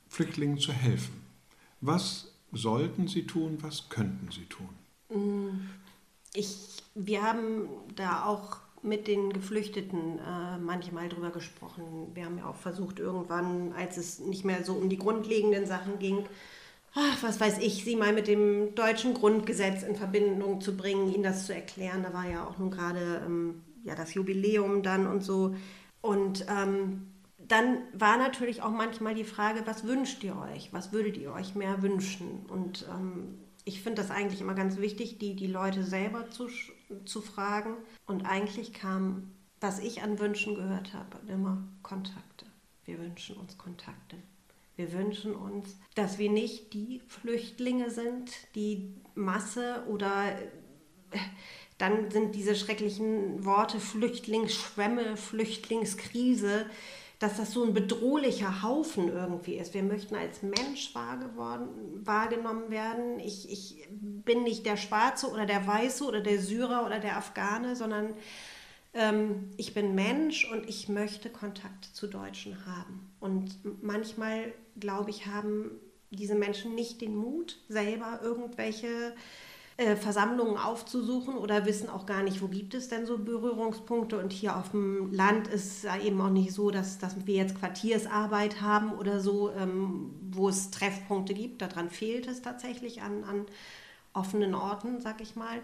Flüchtlingen 0.10 0.58
zu 0.58 0.72
helfen, 0.72 1.22
was 1.82 2.32
sollten 2.52 3.08
sie 3.08 3.28
tun, 3.28 3.58
was 3.62 3.90
könnten 3.90 4.30
sie 4.32 4.46
tun? 4.46 4.70
Mm, 5.10 5.70
ich, 6.34 6.84
wir 6.96 7.24
haben 7.24 7.68
da 7.96 8.26
auch 8.26 8.58
mit 8.84 9.08
den 9.08 9.34
Geflüchteten 9.34 10.20
äh, 10.20 10.58
manchmal 10.60 11.10
drüber 11.10 11.32
gesprochen. 11.32 12.12
Wir 12.14 12.26
haben 12.26 12.38
ja 12.38 12.46
auch 12.46 12.56
versucht, 12.56 13.00
irgendwann, 13.00 13.74
als 13.74 13.98
es 13.98 14.20
nicht 14.20 14.46
mehr 14.46 14.64
so 14.64 14.74
um 14.74 14.90
die 14.90 14.98
grundlegenden 14.98 15.66
Sachen 15.66 16.00
ging, 16.00 16.26
ach, 16.94 17.22
was 17.22 17.40
weiß 17.40 17.60
ich, 17.60 17.84
sie 17.84 17.96
mal 17.96 18.14
mit 18.14 18.28
dem 18.28 18.76
deutschen 18.76 19.14
Grundgesetz 19.14 19.84
in 19.84 19.96
Verbindung 19.96 20.62
zu 20.62 20.76
bringen, 20.76 21.14
ihnen 21.14 21.24
das 21.24 21.46
zu 21.46 21.54
erklären. 21.54 22.04
Da 22.04 22.14
war 22.14 22.30
ja 22.30 22.46
auch 22.46 22.58
nun 22.58 22.72
gerade 22.72 23.22
ähm, 23.26 23.62
ja, 23.84 23.96
das 23.96 24.14
Jubiläum 24.14 24.84
dann 24.84 25.08
und 25.08 25.24
so. 25.24 25.56
Und 26.02 26.46
ähm, 26.50 27.08
dann 27.48 27.80
war 27.94 28.18
natürlich 28.18 28.62
auch 28.62 28.72
manchmal 28.72 29.16
die 29.16 29.24
Frage, 29.24 29.62
was 29.66 29.86
wünscht 29.86 30.24
ihr 30.24 30.38
euch? 30.38 30.74
Was 30.74 30.92
würdet 30.92 31.18
ihr 31.18 31.32
euch 31.32 31.56
mehr 31.56 31.82
wünschen? 31.82 32.46
Und 32.48 32.86
ähm, 32.90 33.40
ich 33.64 33.82
finde 33.82 34.02
das 34.02 34.12
eigentlich 34.12 34.42
immer 34.42 34.54
ganz 34.54 34.78
wichtig, 34.78 35.18
die, 35.20 35.36
die 35.36 35.48
Leute 35.48 35.84
selber 35.84 36.30
zu, 36.30 36.50
zu 37.06 37.22
fragen. 37.22 37.76
Und 38.06 38.26
eigentlich 38.26 38.74
kam, 38.74 39.32
was 39.60 39.80
ich 39.80 40.04
an 40.04 40.20
Wünschen 40.20 40.56
gehört 40.56 40.94
habe, 40.94 41.20
immer 41.28 41.64
Kontakte. 41.84 42.46
Wir 42.86 43.00
wünschen 43.00 43.38
uns 43.38 43.58
Kontakte. 43.58 44.18
Wir 44.78 44.94
wünschen 44.94 45.36
uns, 45.36 45.76
dass 45.96 46.20
wir 46.20 46.30
nicht 46.30 46.74
die 46.74 47.02
Flüchtlinge 47.08 47.90
sind, 47.90 48.32
die 48.56 48.94
Masse 49.16 49.84
oder 49.88 50.32
äh, 51.12 51.18
dann 51.78 52.10
sind 52.10 52.36
diese 52.36 52.56
schrecklichen 52.56 53.44
Worte 53.46 53.80
Flüchtlingsschwämme, 53.80 55.18
Flüchtlingskrise, 55.18 56.66
dass 57.20 57.38
das 57.38 57.52
so 57.52 57.64
ein 57.64 57.74
bedrohlicher 57.74 58.62
Haufen 58.62 59.10
irgendwie 59.12 59.56
ist. 59.56 59.74
Wir 59.74 59.84
möchten 59.84 60.16
als 60.16 60.44
Mensch 60.44 60.94
wahrgenommen 60.94 62.70
werden. 62.70 63.20
Ich, 63.20 63.52
ich 63.52 63.88
bin 63.90 64.44
nicht 64.44 64.66
der 64.66 64.78
Schwarze 64.78 65.30
oder 65.32 65.46
der 65.46 65.66
Weiße 65.66 66.06
oder 66.06 66.22
der 66.22 66.40
Syrer 66.40 66.86
oder 66.86 67.00
der 67.00 67.18
Afghane, 67.18 67.76
sondern 67.76 68.14
ähm, 68.94 69.50
ich 69.58 69.74
bin 69.74 69.96
Mensch 69.96 70.50
und 70.52 70.70
ich 70.70 70.90
möchte 70.90 71.30
Kontakt 71.30 71.86
zu 71.86 72.08
Deutschen 72.08 72.66
haben. 72.68 73.10
Und 73.20 73.58
manchmal, 73.82 74.54
glaube 74.80 75.10
ich, 75.10 75.26
haben 75.26 75.72
diese 76.12 76.36
Menschen 76.36 76.76
nicht 76.76 77.02
den 77.02 77.16
Mut, 77.16 77.58
selber 77.68 78.20
irgendwelche 78.22 79.14
äh, 79.78 79.96
Versammlungen 79.96 80.58
aufzusuchen 80.58 81.38
oder 81.38 81.68
wissen 81.68 81.88
auch 81.88 82.08
gar 82.08 82.24
nicht, 82.24 82.42
wo 82.42 82.48
gibt 82.48 82.74
es 82.74 82.90
denn 82.90 83.06
so 83.06 83.20
Berührungspunkte. 83.20 84.18
Und 84.18 84.34
hier 84.34 84.58
auf 84.58 84.72
dem 84.72 85.14
Land 85.14 85.48
ist 85.48 85.86
es 85.86 86.04
eben 86.04 86.20
auch 86.20 86.32
nicht 86.32 86.52
so, 86.52 86.72
dass, 86.72 86.98
dass 86.98 87.28
wir 87.28 87.36
jetzt 87.36 87.60
Quartiersarbeit 87.60 88.62
haben 88.62 88.94
oder 88.94 89.20
so, 89.20 89.52
ähm, 89.52 90.14
wo 90.32 90.50
es 90.50 90.72
Treffpunkte 90.72 91.36
gibt. 91.36 91.62
Daran 91.62 91.92
fehlt 91.92 92.28
es 92.28 92.42
tatsächlich 92.42 93.04
an, 93.04 93.24
an 93.24 93.46
offenen 94.14 94.56
Orten, 94.56 95.00
sag 95.00 95.22
ich 95.22 95.36
mal. 95.36 95.62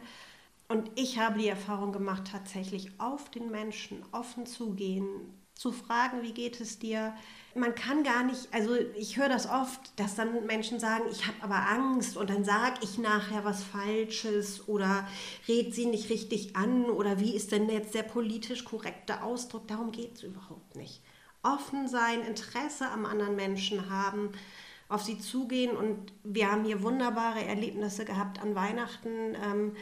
Und 0.67 0.91
ich 0.95 1.17
habe 1.17 1.39
die 1.39 1.47
Erfahrung 1.47 1.91
gemacht, 1.91 2.29
tatsächlich 2.31 2.91
auf 2.99 3.31
den 3.31 3.49
Menschen 3.49 4.03
offen 4.11 4.45
zu 4.45 4.75
gehen, 4.75 5.07
zu 5.55 5.71
fragen, 5.71 6.21
wie 6.21 6.33
geht 6.33 6.61
es 6.61 6.77
dir, 6.77 7.13
man 7.55 7.75
kann 7.75 8.03
gar 8.03 8.23
nicht, 8.23 8.47
also 8.51 8.75
ich 8.95 9.17
höre 9.17 9.29
das 9.29 9.47
oft, 9.47 9.99
dass 9.99 10.15
dann 10.15 10.45
Menschen 10.45 10.79
sagen, 10.79 11.03
ich 11.11 11.27
habe 11.27 11.37
aber 11.41 11.69
Angst 11.69 12.17
und 12.17 12.29
dann 12.29 12.43
sage 12.43 12.79
ich 12.81 12.97
nachher 12.97 13.45
was 13.45 13.63
Falsches 13.63 14.67
oder 14.67 15.07
red 15.47 15.73
sie 15.73 15.85
nicht 15.85 16.09
richtig 16.09 16.55
an 16.55 16.85
oder 16.85 17.19
wie 17.19 17.35
ist 17.35 17.51
denn 17.51 17.69
jetzt 17.69 17.93
der 17.93 18.03
politisch 18.03 18.65
korrekte 18.65 19.23
Ausdruck? 19.23 19.67
Darum 19.67 19.91
geht 19.91 20.15
es 20.15 20.23
überhaupt 20.23 20.75
nicht. 20.75 21.01
Offen 21.43 21.87
sein, 21.87 22.21
Interesse 22.21 22.87
am 22.87 23.05
anderen 23.05 23.35
Menschen 23.35 23.89
haben, 23.89 24.31
auf 24.89 25.03
sie 25.03 25.19
zugehen 25.19 25.75
und 25.75 26.13
wir 26.23 26.51
haben 26.51 26.65
hier 26.65 26.81
wunderbare 26.81 27.43
Erlebnisse 27.43 28.05
gehabt 28.05 28.41
an 28.41 28.55
Weihnachten, 28.55 29.35
ähm, 29.43 29.75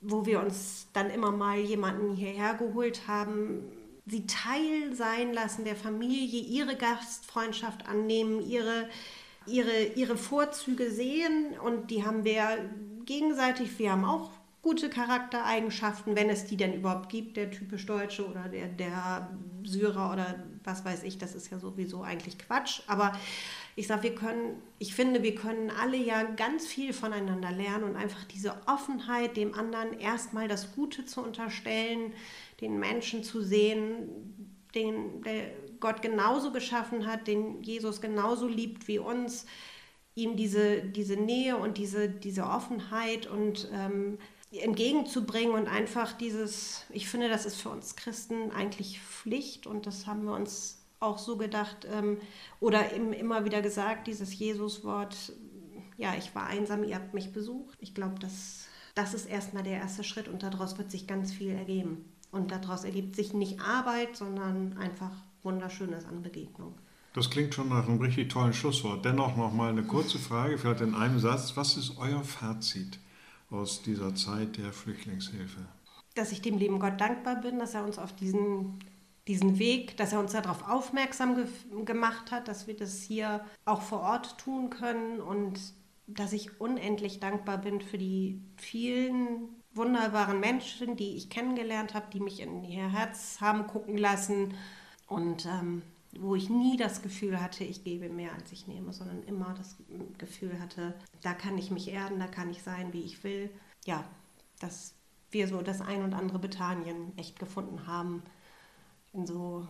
wo 0.00 0.26
wir 0.26 0.40
uns 0.40 0.88
dann 0.92 1.10
immer 1.10 1.30
mal 1.30 1.58
jemanden 1.58 2.14
hierher 2.14 2.54
geholt 2.54 3.08
haben, 3.08 3.62
sie 4.06 4.26
Teil 4.26 4.94
sein 4.94 5.32
lassen 5.32 5.64
der 5.64 5.76
Familie, 5.76 6.40
ihre 6.40 6.76
Gastfreundschaft 6.76 7.86
annehmen, 7.88 8.46
ihre, 8.46 8.88
ihre, 9.46 9.84
ihre 9.94 10.16
Vorzüge 10.16 10.90
sehen. 10.90 11.58
Und 11.62 11.90
die 11.90 12.04
haben 12.04 12.24
wir 12.24 12.70
gegenseitig, 13.06 13.78
wir 13.78 13.92
haben 13.92 14.04
auch 14.04 14.30
gute 14.64 14.88
Charaktereigenschaften, 14.88 16.16
wenn 16.16 16.30
es 16.30 16.46
die 16.46 16.56
denn 16.56 16.72
überhaupt 16.72 17.10
gibt, 17.10 17.36
der 17.36 17.50
typisch 17.50 17.84
Deutsche 17.84 18.26
oder 18.26 18.48
der, 18.48 18.68
der 18.68 19.28
Syrer 19.62 20.10
oder 20.10 20.42
was 20.64 20.86
weiß 20.86 21.02
ich, 21.02 21.18
das 21.18 21.34
ist 21.34 21.50
ja 21.50 21.58
sowieso 21.58 22.02
eigentlich 22.02 22.38
Quatsch. 22.38 22.80
Aber 22.86 23.12
ich 23.76 23.86
sage, 23.86 24.04
wir 24.04 24.14
können, 24.14 24.62
ich 24.78 24.94
finde, 24.94 25.22
wir 25.22 25.34
können 25.34 25.70
alle 25.70 25.98
ja 25.98 26.22
ganz 26.22 26.66
viel 26.66 26.94
voneinander 26.94 27.50
lernen 27.50 27.84
und 27.84 27.96
einfach 27.96 28.24
diese 28.24 28.56
Offenheit, 28.66 29.36
dem 29.36 29.52
anderen 29.52 30.00
erstmal 30.00 30.48
das 30.48 30.74
Gute 30.74 31.04
zu 31.04 31.20
unterstellen, 31.20 32.14
den 32.64 32.78
Menschen 32.78 33.22
zu 33.22 33.42
sehen, 33.42 34.56
den 34.74 35.22
der 35.22 35.50
Gott 35.80 36.00
genauso 36.00 36.50
geschaffen 36.50 37.06
hat, 37.06 37.26
den 37.26 37.62
Jesus 37.62 38.00
genauso 38.00 38.48
liebt 38.48 38.88
wie 38.88 38.98
uns, 38.98 39.44
ihm 40.14 40.34
diese, 40.36 40.82
diese 40.82 41.16
Nähe 41.16 41.56
und 41.58 41.76
diese, 41.76 42.08
diese 42.08 42.44
Offenheit 42.44 43.26
und 43.26 43.68
ähm, 43.72 44.18
entgegenzubringen 44.50 45.54
und 45.54 45.68
einfach 45.68 46.12
dieses, 46.12 46.84
ich 46.90 47.08
finde, 47.08 47.28
das 47.28 47.44
ist 47.44 47.60
für 47.60 47.68
uns 47.68 47.96
Christen 47.96 48.50
eigentlich 48.50 49.00
Pflicht 49.00 49.66
und 49.66 49.86
das 49.86 50.06
haben 50.06 50.24
wir 50.24 50.32
uns 50.32 50.80
auch 51.00 51.18
so 51.18 51.36
gedacht 51.36 51.86
ähm, 51.92 52.18
oder 52.60 52.92
im, 52.92 53.12
immer 53.12 53.44
wieder 53.44 53.60
gesagt, 53.60 54.06
dieses 54.06 54.38
Jesuswort, 54.38 55.34
ja, 55.98 56.14
ich 56.16 56.34
war 56.34 56.46
einsam, 56.46 56.82
ihr 56.84 56.94
habt 56.94 57.12
mich 57.12 57.32
besucht. 57.32 57.76
Ich 57.80 57.94
glaube, 57.94 58.18
das, 58.20 58.66
das 58.94 59.12
ist 59.12 59.26
erstmal 59.26 59.64
der 59.64 59.78
erste 59.78 60.02
Schritt 60.02 60.28
und 60.28 60.42
daraus 60.42 60.78
wird 60.78 60.90
sich 60.90 61.06
ganz 61.06 61.32
viel 61.32 61.50
ergeben. 61.50 62.13
Und 62.34 62.50
daraus 62.50 62.82
ergibt 62.82 63.14
sich 63.14 63.32
nicht 63.32 63.60
Arbeit, 63.60 64.16
sondern 64.16 64.76
einfach 64.76 65.12
Wunderschönes 65.44 66.04
an 66.04 66.22
Begegnung. 66.22 66.74
Das 67.12 67.30
klingt 67.30 67.54
schon 67.54 67.68
nach 67.68 67.86
einem 67.86 68.00
richtig 68.00 68.30
tollen 68.30 68.52
Schlusswort. 68.52 69.04
Dennoch 69.04 69.36
noch 69.36 69.52
mal 69.52 69.70
eine 69.70 69.84
kurze 69.84 70.18
Frage, 70.18 70.58
vielleicht 70.58 70.80
in 70.80 70.96
einem 70.96 71.20
Satz. 71.20 71.56
Was 71.56 71.76
ist 71.76 71.96
euer 71.96 72.24
Fazit 72.24 72.98
aus 73.50 73.82
dieser 73.82 74.16
Zeit 74.16 74.56
der 74.56 74.72
Flüchtlingshilfe? 74.72 75.60
Dass 76.16 76.32
ich 76.32 76.42
dem 76.42 76.58
lieben 76.58 76.80
Gott 76.80 77.00
dankbar 77.00 77.40
bin, 77.40 77.60
dass 77.60 77.74
er 77.74 77.84
uns 77.84 77.98
auf 77.98 78.16
diesen, 78.16 78.80
diesen 79.28 79.60
Weg, 79.60 79.96
dass 79.96 80.12
er 80.12 80.18
uns 80.18 80.32
darauf 80.32 80.68
aufmerksam 80.68 81.36
ge 81.36 81.46
gemacht 81.84 82.32
hat, 82.32 82.48
dass 82.48 82.66
wir 82.66 82.74
das 82.74 83.00
hier 83.00 83.44
auch 83.64 83.82
vor 83.82 84.00
Ort 84.00 84.38
tun 84.38 84.70
können 84.70 85.20
und 85.20 85.60
dass 86.08 86.32
ich 86.32 86.60
unendlich 86.60 87.20
dankbar 87.20 87.58
bin 87.58 87.80
für 87.80 87.96
die 87.96 88.42
vielen 88.56 89.62
wunderbaren 89.74 90.40
Menschen, 90.40 90.96
die 90.96 91.16
ich 91.16 91.30
kennengelernt 91.30 91.94
habe, 91.94 92.06
die 92.12 92.20
mich 92.20 92.40
in 92.40 92.64
ihr 92.64 92.90
Herz 92.90 93.38
haben 93.40 93.66
gucken 93.66 93.96
lassen 93.98 94.54
und 95.06 95.46
ähm, 95.46 95.82
wo 96.18 96.34
ich 96.34 96.48
nie 96.48 96.76
das 96.76 97.02
Gefühl 97.02 97.40
hatte, 97.40 97.64
ich 97.64 97.82
gebe 97.84 98.08
mehr, 98.08 98.32
als 98.34 98.52
ich 98.52 98.66
nehme, 98.66 98.92
sondern 98.92 99.22
immer 99.24 99.54
das 99.54 99.76
Gefühl 100.18 100.60
hatte, 100.60 100.94
da 101.22 101.34
kann 101.34 101.58
ich 101.58 101.70
mich 101.70 101.88
erden, 101.88 102.20
da 102.20 102.26
kann 102.26 102.50
ich 102.50 102.62
sein, 102.62 102.92
wie 102.92 103.02
ich 103.02 103.24
will. 103.24 103.50
Ja, 103.84 104.04
dass 104.60 104.94
wir 105.30 105.48
so 105.48 105.60
das 105.62 105.80
ein 105.80 106.02
und 106.02 106.14
andere 106.14 106.38
Bethanien 106.38 107.12
echt 107.18 107.38
gefunden 107.38 107.86
haben, 107.86 108.22
in 109.12 109.26
so 109.26 109.66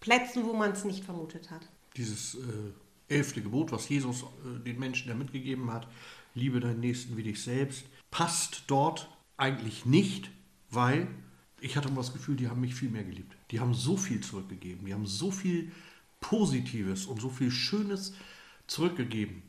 Plätzen, 0.00 0.44
wo 0.44 0.52
man 0.52 0.72
es 0.72 0.84
nicht 0.84 1.04
vermutet 1.04 1.50
hat. 1.50 1.68
Dieses 1.96 2.36
äh, 2.36 3.14
elfte 3.14 3.42
Gebot, 3.42 3.72
was 3.72 3.88
Jesus 3.88 4.22
äh, 4.22 4.60
den 4.64 4.78
Menschen 4.78 5.08
da 5.08 5.14
mitgegeben 5.14 5.72
hat, 5.72 5.88
liebe 6.34 6.60
deinen 6.60 6.80
Nächsten 6.80 7.16
wie 7.16 7.22
dich 7.24 7.42
selbst, 7.42 7.86
passt 8.10 8.64
dort 8.68 9.08
eigentlich 9.38 9.86
nicht, 9.86 10.30
weil 10.70 11.08
ich 11.60 11.76
hatte 11.76 11.88
immer 11.88 11.98
das 11.98 12.12
Gefühl, 12.12 12.36
die 12.36 12.48
haben 12.48 12.60
mich 12.60 12.74
viel 12.74 12.90
mehr 12.90 13.04
geliebt. 13.04 13.34
Die 13.50 13.60
haben 13.60 13.74
so 13.74 13.96
viel 13.96 14.20
zurückgegeben, 14.20 14.84
die 14.84 14.94
haben 14.94 15.06
so 15.06 15.30
viel 15.30 15.72
Positives 16.20 17.06
und 17.06 17.20
so 17.20 17.30
viel 17.30 17.50
Schönes 17.50 18.12
zurückgegeben, 18.66 19.42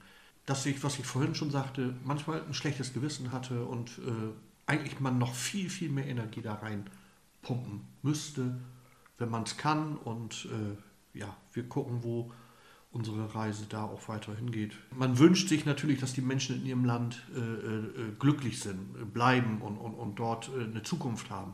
dass 0.46 0.66
ich, 0.66 0.82
was 0.84 0.98
ich 0.98 1.06
vorhin 1.06 1.36
schon 1.36 1.52
sagte, 1.52 1.96
manchmal 2.04 2.44
ein 2.44 2.54
schlechtes 2.54 2.94
Gewissen 2.94 3.32
hatte 3.32 3.66
und 3.66 4.00
äh, 4.00 4.32
eigentlich 4.66 5.00
man 5.00 5.18
noch 5.18 5.34
viel, 5.34 5.70
viel 5.70 5.90
mehr 5.90 6.06
Energie 6.06 6.42
da 6.42 6.56
rein 6.56 6.90
pumpen 7.42 7.82
müsste, 8.02 8.60
wenn 9.18 9.30
man 9.30 9.44
es 9.44 9.58
kann. 9.58 9.98
Und 9.98 10.48
äh, 10.52 11.18
ja, 11.18 11.36
wir 11.54 11.68
gucken, 11.68 12.04
wo 12.04 12.32
unsere 12.92 13.36
Reise 13.36 13.68
da 13.70 13.84
auch 13.84 14.08
weiterhin 14.08 14.52
geht. 14.52 14.74
Man 14.96 15.20
wünscht 15.20 15.48
sich 15.48 15.66
natürlich, 15.66 16.00
dass 16.00 16.14
die 16.14 16.22
Menschen 16.22 16.56
in 16.56 16.66
ihrem 16.66 16.86
Land 16.86 17.24
äh, 17.36 17.40
äh, 17.40 18.12
glücklich 18.18 18.60
sind, 18.60 19.14
bleiben 19.14 19.62
und, 19.62 19.78
und, 19.78 19.94
und 19.94 20.18
dort 20.18 20.50
äh, 20.50 20.64
eine 20.64 20.82
Zukunft 20.82 21.30
haben. 21.30 21.54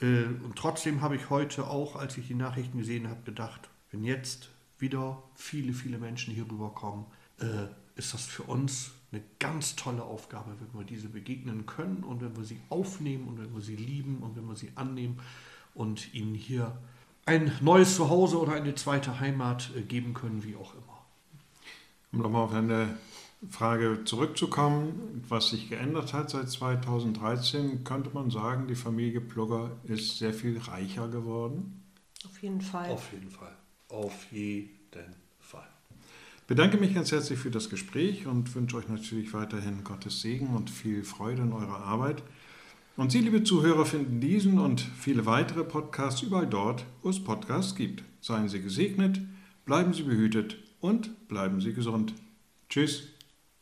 Äh, 0.00 0.24
und 0.44 0.54
trotzdem 0.56 1.00
habe 1.00 1.16
ich 1.16 1.30
heute 1.30 1.66
auch, 1.66 1.96
als 1.96 2.16
ich 2.18 2.28
die 2.28 2.34
Nachrichten 2.34 2.78
gesehen 2.78 3.08
habe, 3.08 3.22
gedacht, 3.22 3.68
wenn 3.90 4.04
jetzt 4.04 4.50
wieder 4.78 5.22
viele, 5.34 5.72
viele 5.72 5.98
Menschen 5.98 6.32
hier 6.32 6.44
rüberkommen, 6.44 7.06
äh, 7.40 7.66
ist 7.96 8.14
das 8.14 8.24
für 8.24 8.44
uns 8.44 8.92
eine 9.12 9.22
ganz 9.38 9.76
tolle 9.76 10.02
Aufgabe, 10.02 10.56
wenn 10.60 10.80
wir 10.80 10.84
diese 10.84 11.08
begegnen 11.08 11.66
können 11.66 12.02
und 12.02 12.20
wenn 12.20 12.36
wir 12.36 12.44
sie 12.44 12.60
aufnehmen 12.68 13.28
und 13.28 13.38
wenn 13.38 13.54
wir 13.54 13.60
sie 13.60 13.76
lieben 13.76 14.18
und 14.18 14.36
wenn 14.36 14.46
wir 14.46 14.56
sie 14.56 14.72
annehmen 14.74 15.20
und 15.74 16.12
ihnen 16.14 16.34
hier 16.34 16.76
ein 17.26 17.52
neues 17.60 17.96
Zuhause 17.96 18.38
oder 18.38 18.52
eine 18.52 18.74
zweite 18.74 19.20
Heimat 19.20 19.70
äh, 19.76 19.82
geben 19.82 20.14
können, 20.14 20.44
wie 20.44 20.56
auch 20.56 20.74
immer. 20.74 21.04
Um 22.12 22.20
nochmal 22.20 22.42
auf 22.42 22.52
eine 22.52 22.96
Frage 23.50 24.04
zurückzukommen, 24.04 25.24
was 25.28 25.50
sich 25.50 25.68
geändert 25.68 26.12
hat 26.12 26.30
seit 26.30 26.48
2013, 26.48 27.84
könnte 27.84 28.10
man 28.14 28.30
sagen, 28.30 28.68
die 28.68 28.74
Familie 28.74 29.20
Plugger 29.20 29.72
ist 29.84 30.18
sehr 30.18 30.32
viel 30.32 30.58
reicher 30.58 31.08
geworden. 31.08 31.82
Auf 32.24 32.42
jeden 32.42 32.60
Fall. 32.60 32.90
Auf 32.90 33.12
jeden 33.12 33.30
Fall. 33.30 33.56
Auf 33.88 34.32
jeden 34.32 35.14
Fall. 35.40 35.68
Ich 36.44 36.48
bedanke 36.48 36.76
mich 36.76 36.94
ganz 36.94 37.10
herzlich 37.10 37.38
für 37.38 37.50
das 37.50 37.70
Gespräch 37.70 38.26
und 38.26 38.54
wünsche 38.54 38.76
euch 38.76 38.88
natürlich 38.88 39.32
weiterhin 39.32 39.82
Gottes 39.82 40.20
Segen 40.20 40.48
und 40.48 40.68
viel 40.68 41.02
Freude 41.02 41.40
in 41.40 41.54
eurer 41.54 41.78
Arbeit. 41.78 42.22
Und 42.96 43.10
Sie, 43.10 43.20
liebe 43.20 43.42
Zuhörer, 43.42 43.86
finden 43.86 44.20
diesen 44.20 44.60
und 44.60 44.80
viele 44.80 45.26
weitere 45.26 45.64
Podcasts 45.64 46.22
überall 46.22 46.46
dort, 46.46 46.84
wo 47.02 47.10
es 47.10 47.22
Podcasts 47.22 47.74
gibt. 47.74 48.04
Seien 48.20 48.48
Sie 48.48 48.62
gesegnet, 48.62 49.20
bleiben 49.64 49.92
Sie 49.92 50.04
behütet 50.04 50.58
und 50.80 51.26
bleiben 51.26 51.60
Sie 51.60 51.72
gesund. 51.72 52.14
Tschüss. 52.68 53.13